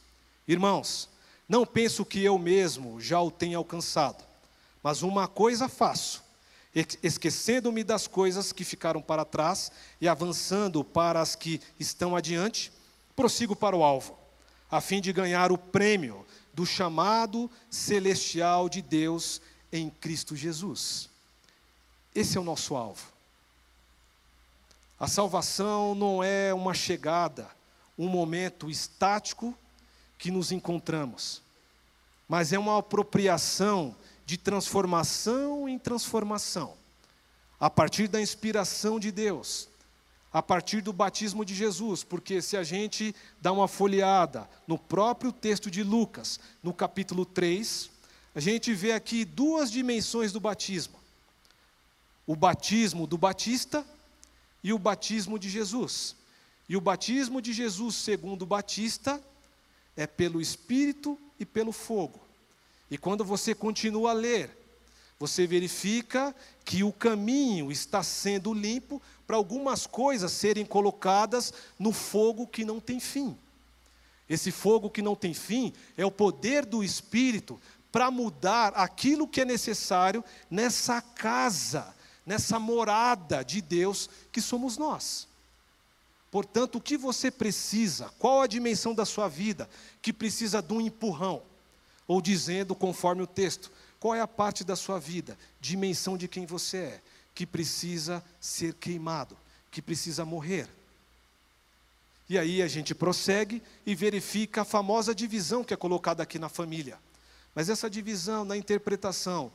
Irmãos, 0.47 1.09
não 1.49 1.65
penso 1.65 2.05
que 2.05 2.23
eu 2.23 2.37
mesmo 2.37 3.01
já 3.01 3.19
o 3.19 3.31
tenha 3.31 3.57
alcançado, 3.57 4.23
mas 4.83 5.01
uma 5.01 5.27
coisa 5.27 5.67
faço, 5.67 6.23
esquecendo-me 7.01 7.83
das 7.83 8.05
coisas 8.05 8.51
que 8.51 8.63
ficaram 8.63 9.01
para 9.01 9.25
trás 9.25 9.71
e 9.99 10.07
avançando 10.07 10.83
para 10.83 11.19
as 11.19 11.35
que 11.35 11.59
estão 11.79 12.15
adiante, 12.15 12.71
prossigo 13.15 13.55
para 13.55 13.75
o 13.75 13.83
alvo, 13.83 14.15
a 14.69 14.79
fim 14.79 15.01
de 15.01 15.11
ganhar 15.11 15.51
o 15.51 15.57
prêmio 15.57 16.23
do 16.53 16.67
chamado 16.67 17.49
celestial 17.67 18.69
de 18.69 18.79
Deus 18.79 19.41
em 19.71 19.89
Cristo 19.89 20.35
Jesus. 20.35 21.16
Esse 22.17 22.35
é 22.35 22.41
o 22.41 22.43
nosso 22.43 22.75
alvo. 22.75 23.05
A 24.99 25.07
salvação 25.07 25.93
não 25.93 26.23
é 26.23 26.51
uma 26.51 26.73
chegada, 26.73 27.47
um 27.95 28.07
momento 28.07 28.71
estático 28.71 29.55
que 30.17 30.31
nos 30.31 30.51
encontramos, 30.51 31.43
mas 32.27 32.51
é 32.51 32.57
uma 32.57 32.79
apropriação 32.79 33.95
de 34.25 34.35
transformação 34.35 35.69
em 35.69 35.77
transformação, 35.77 36.73
a 37.59 37.69
partir 37.69 38.07
da 38.07 38.19
inspiração 38.19 38.99
de 38.99 39.11
Deus, 39.11 39.69
a 40.33 40.41
partir 40.41 40.81
do 40.81 40.91
batismo 40.91 41.45
de 41.45 41.53
Jesus, 41.53 42.03
porque 42.03 42.41
se 42.41 42.57
a 42.57 42.63
gente 42.63 43.13
dá 43.39 43.51
uma 43.51 43.67
folheada 43.67 44.49
no 44.65 44.79
próprio 44.79 45.31
texto 45.31 45.69
de 45.69 45.83
Lucas, 45.83 46.39
no 46.63 46.73
capítulo 46.73 47.27
3, 47.27 47.91
a 48.33 48.39
gente 48.39 48.73
vê 48.73 48.93
aqui 48.93 49.23
duas 49.23 49.69
dimensões 49.69 50.31
do 50.31 50.39
batismo: 50.39 50.96
o 52.27 52.35
batismo 52.35 53.07
do 53.07 53.17
Batista 53.17 53.83
e 54.63 54.71
o 54.73 54.77
batismo 54.77 55.39
de 55.39 55.49
Jesus. 55.49 56.15
E 56.69 56.75
o 56.75 56.81
batismo 56.81 57.41
de 57.41 57.53
Jesus, 57.53 57.95
segundo 57.95 58.41
o 58.41 58.45
Batista, 58.45 59.19
é 59.95 60.05
pelo 60.05 60.41
Espírito 60.41 61.17
e 61.39 61.45
pelo 61.45 61.71
fogo. 61.71 62.19
E 62.91 62.97
quando 62.97 63.23
você 63.23 63.55
continua 63.55 64.11
a 64.11 64.13
ler, 64.13 64.51
você 65.17 65.47
verifica 65.47 66.35
que 66.63 66.83
o 66.83 66.91
caminho 66.91 67.71
está 67.71 68.03
sendo 68.03 68.53
limpo 68.53 69.01
para 69.25 69.35
algumas 69.35 69.87
coisas 69.87 70.31
serem 70.31 70.65
colocadas 70.65 71.53
no 71.79 71.91
fogo 71.91 72.45
que 72.45 72.63
não 72.63 72.79
tem 72.79 72.99
fim. 72.99 73.35
Esse 74.29 74.51
fogo 74.51 74.89
que 74.89 75.01
não 75.01 75.15
tem 75.15 75.33
fim 75.33 75.73
é 75.97 76.05
o 76.05 76.11
poder 76.11 76.65
do 76.65 76.83
Espírito 76.83 77.59
para 77.91 78.11
mudar 78.11 78.73
aquilo 78.75 79.27
que 79.27 79.41
é 79.41 79.45
necessário 79.45 80.23
nessa 80.51 81.01
casa, 81.01 81.95
nessa 82.27 82.59
morada 82.59 83.41
de 83.41 83.61
Deus 83.61 84.09
que 84.33 84.41
somos 84.41 84.77
nós. 84.77 85.27
Portanto, 86.29 86.75
o 86.75 86.81
que 86.81 86.97
você 86.97 87.31
precisa, 87.31 88.11
qual 88.19 88.41
a 88.41 88.47
dimensão 88.47 88.93
da 88.93 89.05
sua 89.05 89.29
vida 89.29 89.67
que 90.01 90.11
precisa 90.11 90.61
de 90.61 90.73
um 90.73 90.81
empurrão? 90.81 91.41
Ou 92.05 92.21
dizendo, 92.21 92.75
conforme 92.75 93.21
o 93.21 93.27
texto, 93.27 93.71
qual 93.97 94.13
é 94.13 94.19
a 94.19 94.27
parte 94.27 94.65
da 94.65 94.75
sua 94.75 94.99
vida, 94.99 95.37
dimensão 95.61 96.17
de 96.17 96.27
quem 96.27 96.45
você 96.45 96.77
é, 96.77 97.01
que 97.33 97.45
precisa 97.45 98.23
ser 98.41 98.73
queimado, 98.73 99.37
que 99.71 99.81
precisa 99.81 100.25
morrer? 100.25 100.67
E 102.29 102.37
aí 102.37 102.61
a 102.61 102.67
gente 102.67 102.93
prossegue 102.93 103.63
e 103.85 103.95
verifica 103.95 104.61
a 104.61 104.65
famosa 104.65 105.15
divisão 105.15 105.63
que 105.63 105.73
é 105.73 105.77
colocada 105.77 106.21
aqui 106.23 106.37
na 106.37 106.49
família. 106.49 106.99
Mas 107.55 107.69
essa 107.69 107.89
divisão 107.89 108.43
na 108.43 108.57
interpretação 108.57 109.49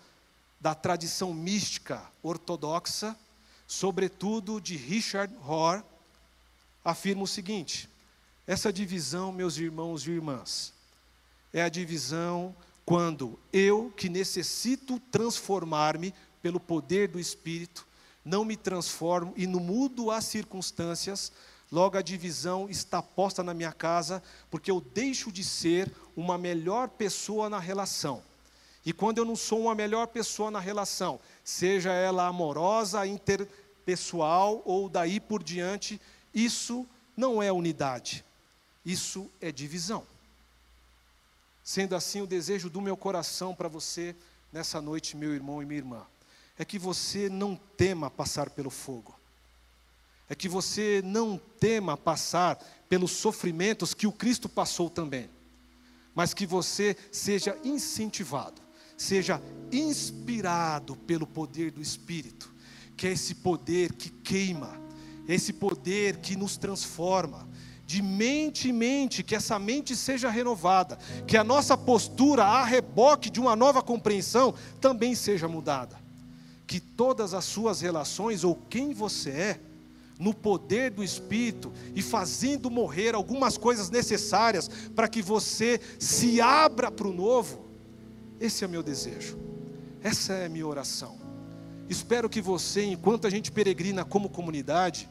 da 0.63 0.77
tradição 0.77 1.35
mística 1.35 2.01
ortodoxa, 2.23 3.17
sobretudo 3.67 4.61
de 4.61 4.77
Richard 4.77 5.35
Rohr, 5.41 5.83
afirma 6.85 7.25
o 7.25 7.27
seguinte: 7.27 7.91
essa 8.47 8.73
divisão, 8.73 9.33
meus 9.33 9.57
irmãos 9.57 10.07
e 10.07 10.13
irmãs, 10.13 10.73
é 11.53 11.63
a 11.65 11.69
divisão 11.69 12.55
quando 12.87 13.37
eu, 13.53 13.93
que 13.97 14.09
necessito 14.09 15.01
transformar-me 15.11 16.15
pelo 16.41 16.61
poder 16.61 17.09
do 17.09 17.19
Espírito, 17.19 17.85
não 18.25 18.45
me 18.45 18.57
transformo 18.57 19.35
e 19.37 19.49
não 19.49 19.59
mudo 19.59 20.13
as 20.13 20.27
circunstâncias, 20.27 21.33
logo 21.73 21.99
a 21.99 22.03
divisão 22.03 22.71
está 22.71 23.03
posta 23.03 23.43
na 23.43 23.53
minha 23.53 23.73
casa, 23.73 24.23
porque 24.49 24.71
eu 24.71 24.81
deixo 24.81 25.33
de 25.33 25.43
ser 25.43 25.93
uma 26.15 26.39
melhor 26.39 26.89
pessoa 26.89 27.51
na 27.51 27.59
relação. 27.59 28.23
E 28.85 28.93
quando 28.93 29.19
eu 29.19 29.25
não 29.25 29.37
sou 29.37 29.63
uma 29.63 29.75
melhor 29.75 30.09
pessoa 30.09 30.51
na 30.51 30.59
relação, 30.59 31.21
seja 31.45 31.93
ela 31.93 32.27
amorosa, 32.27 33.07
interpessoal 33.07 34.63
ou 34.65 34.89
daí 34.89 35.21
por 35.21 35.43
diante, 35.43 36.01
isso 36.35 36.87
não 37.17 37.43
é 37.43 37.53
unidade, 37.53 38.25
isso 38.85 39.31
é 39.41 39.53
divisão. 39.53 40.05
Sendo 41.63 41.95
assim, 41.95 42.21
o 42.21 42.27
desejo 42.27 42.69
do 42.69 42.81
meu 42.81 42.97
coração 42.97 43.55
para 43.55 43.69
você 43.69 44.17
nessa 44.53 44.81
noite, 44.81 45.17
meu 45.17 45.33
irmão 45.33 45.63
e 45.63 45.67
minha 45.67 45.79
irmã, 45.79 46.07
é 46.59 46.65
que 46.65 46.79
você 46.79 47.29
não 47.29 47.57
tema 47.77 48.11
passar 48.11 48.51
pelo 48.51 48.71
fogo, 48.71 49.19
é 50.29 50.35
que 50.35 50.49
você 50.49 51.03
não 51.05 51.39
tema 51.59 51.97
passar 51.97 52.57
pelos 52.89 53.11
sofrimentos 53.13 53.95
que 53.95 54.07
o 54.07 54.13
Cristo 54.13 54.49
passou 54.49 54.89
também, 54.89 55.29
mas 56.15 56.35
que 56.35 56.47
você 56.47 56.97
seja 57.11 57.59
incentivado, 57.65 58.62
seja 59.03 59.43
inspirado 59.71 60.97
pelo 60.97 61.27
poder 61.27 61.71
do 61.71 61.83
Espírito, 61.83 62.53
que 62.97 63.07
é 63.07 63.13
esse 63.13 63.35
poder 63.35 63.93
que 63.95 64.11
queima, 64.11 64.81
esse 65.29 65.53
poder 65.53 66.19
que 66.19 66.37
nos 66.37 66.57
transforma, 66.57 67.49
de 67.87 68.01
mente 68.01 68.71
em 68.71 68.73
mente, 68.73 69.23
que 69.23 69.35
essa 69.35 69.59
mente 69.59 69.95
seja 69.97 70.31
renovada, 70.31 70.99
que 71.27 71.37
a 71.37 71.45
nossa 71.45 71.77
postura 71.77 72.45
a 72.45 72.65
reboque 72.65 73.29
de 73.29 73.41
uma 73.41 73.57
nova 73.57 73.83
compreensão 73.83 74.55
também 74.81 75.15
seja 75.15 75.49
mudada. 75.49 76.01
Que 76.67 76.81
todas 76.81 77.35
as 77.35 77.45
suas 77.45 77.81
relações 77.81 78.45
ou 78.45 78.55
quem 78.55 78.95
você 78.95 79.31
é, 79.31 79.61
no 80.19 80.33
poder 80.33 80.91
do 80.91 81.03
Espírito 81.03 81.73
e 81.95 82.01
fazendo 82.01 82.71
morrer 82.71 83.15
algumas 83.15 83.59
coisas 83.59 83.91
necessárias 83.91 84.71
para 84.95 85.09
que 85.09 85.21
você 85.21 85.81
se 85.99 86.41
abra 86.41 86.91
para 86.91 87.09
o 87.09 87.13
novo. 87.13 87.72
Esse 88.43 88.65
é 88.65 88.67
meu 88.67 88.83
desejo, 88.83 89.39
essa 90.03 90.33
é 90.33 90.47
a 90.47 90.49
minha 90.49 90.67
oração. 90.67 91.17
Espero 91.89 92.29
que 92.29 92.41
você, 92.41 92.83
enquanto 92.83 93.25
a 93.25 93.31
gente 93.31 93.53
peregrina 93.53 94.05
como 94.05 94.29
comunidade, 94.29 95.09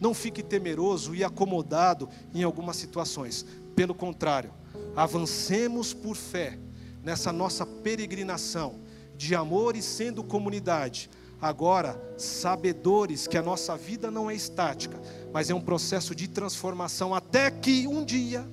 não 0.00 0.12
fique 0.12 0.42
temeroso 0.42 1.14
e 1.14 1.22
acomodado 1.22 2.08
em 2.34 2.42
algumas 2.42 2.74
situações. 2.74 3.46
Pelo 3.76 3.94
contrário, 3.94 4.52
avancemos 4.96 5.94
por 5.94 6.16
fé 6.16 6.58
nessa 7.04 7.32
nossa 7.32 7.64
peregrinação 7.64 8.80
de 9.16 9.32
amor 9.32 9.76
e 9.76 9.82
sendo 9.82 10.24
comunidade. 10.24 11.08
Agora, 11.40 11.96
sabedores 12.18 13.28
que 13.28 13.38
a 13.38 13.42
nossa 13.42 13.76
vida 13.76 14.10
não 14.10 14.28
é 14.28 14.34
estática, 14.34 15.00
mas 15.32 15.50
é 15.50 15.54
um 15.54 15.60
processo 15.60 16.16
de 16.16 16.26
transformação 16.26 17.14
até 17.14 17.48
que 17.48 17.86
um 17.86 18.04
dia 18.04 18.44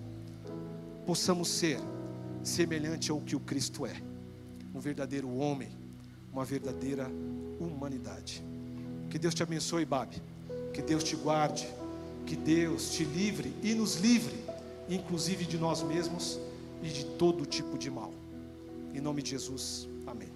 possamos 1.03 1.49
ser 1.49 1.79
semelhante 2.43 3.09
ao 3.09 3.19
que 3.19 3.35
o 3.35 3.39
Cristo 3.39 3.87
é, 3.87 4.08
um 4.79 4.81
verdadeiro 4.81 5.29
homem, 5.35 5.67
uma 6.31 6.45
verdadeira 6.45 7.11
humanidade. 7.59 8.41
Que 9.09 9.19
Deus 9.19 9.35
te 9.35 9.43
abençoe, 9.43 9.83
Babi. 9.83 10.21
Que 10.73 10.81
Deus 10.81 11.03
te 11.03 11.17
guarde, 11.17 11.67
que 12.25 12.37
Deus 12.37 12.91
te 12.91 13.03
livre 13.03 13.53
e 13.61 13.73
nos 13.73 13.97
livre, 13.97 14.39
inclusive 14.87 15.43
de 15.43 15.57
nós 15.57 15.83
mesmos 15.83 16.39
e 16.81 16.87
de 16.87 17.03
todo 17.17 17.45
tipo 17.45 17.77
de 17.77 17.91
mal. 17.91 18.13
Em 18.93 19.01
nome 19.01 19.21
de 19.21 19.31
Jesus, 19.31 19.89
amém. 20.07 20.29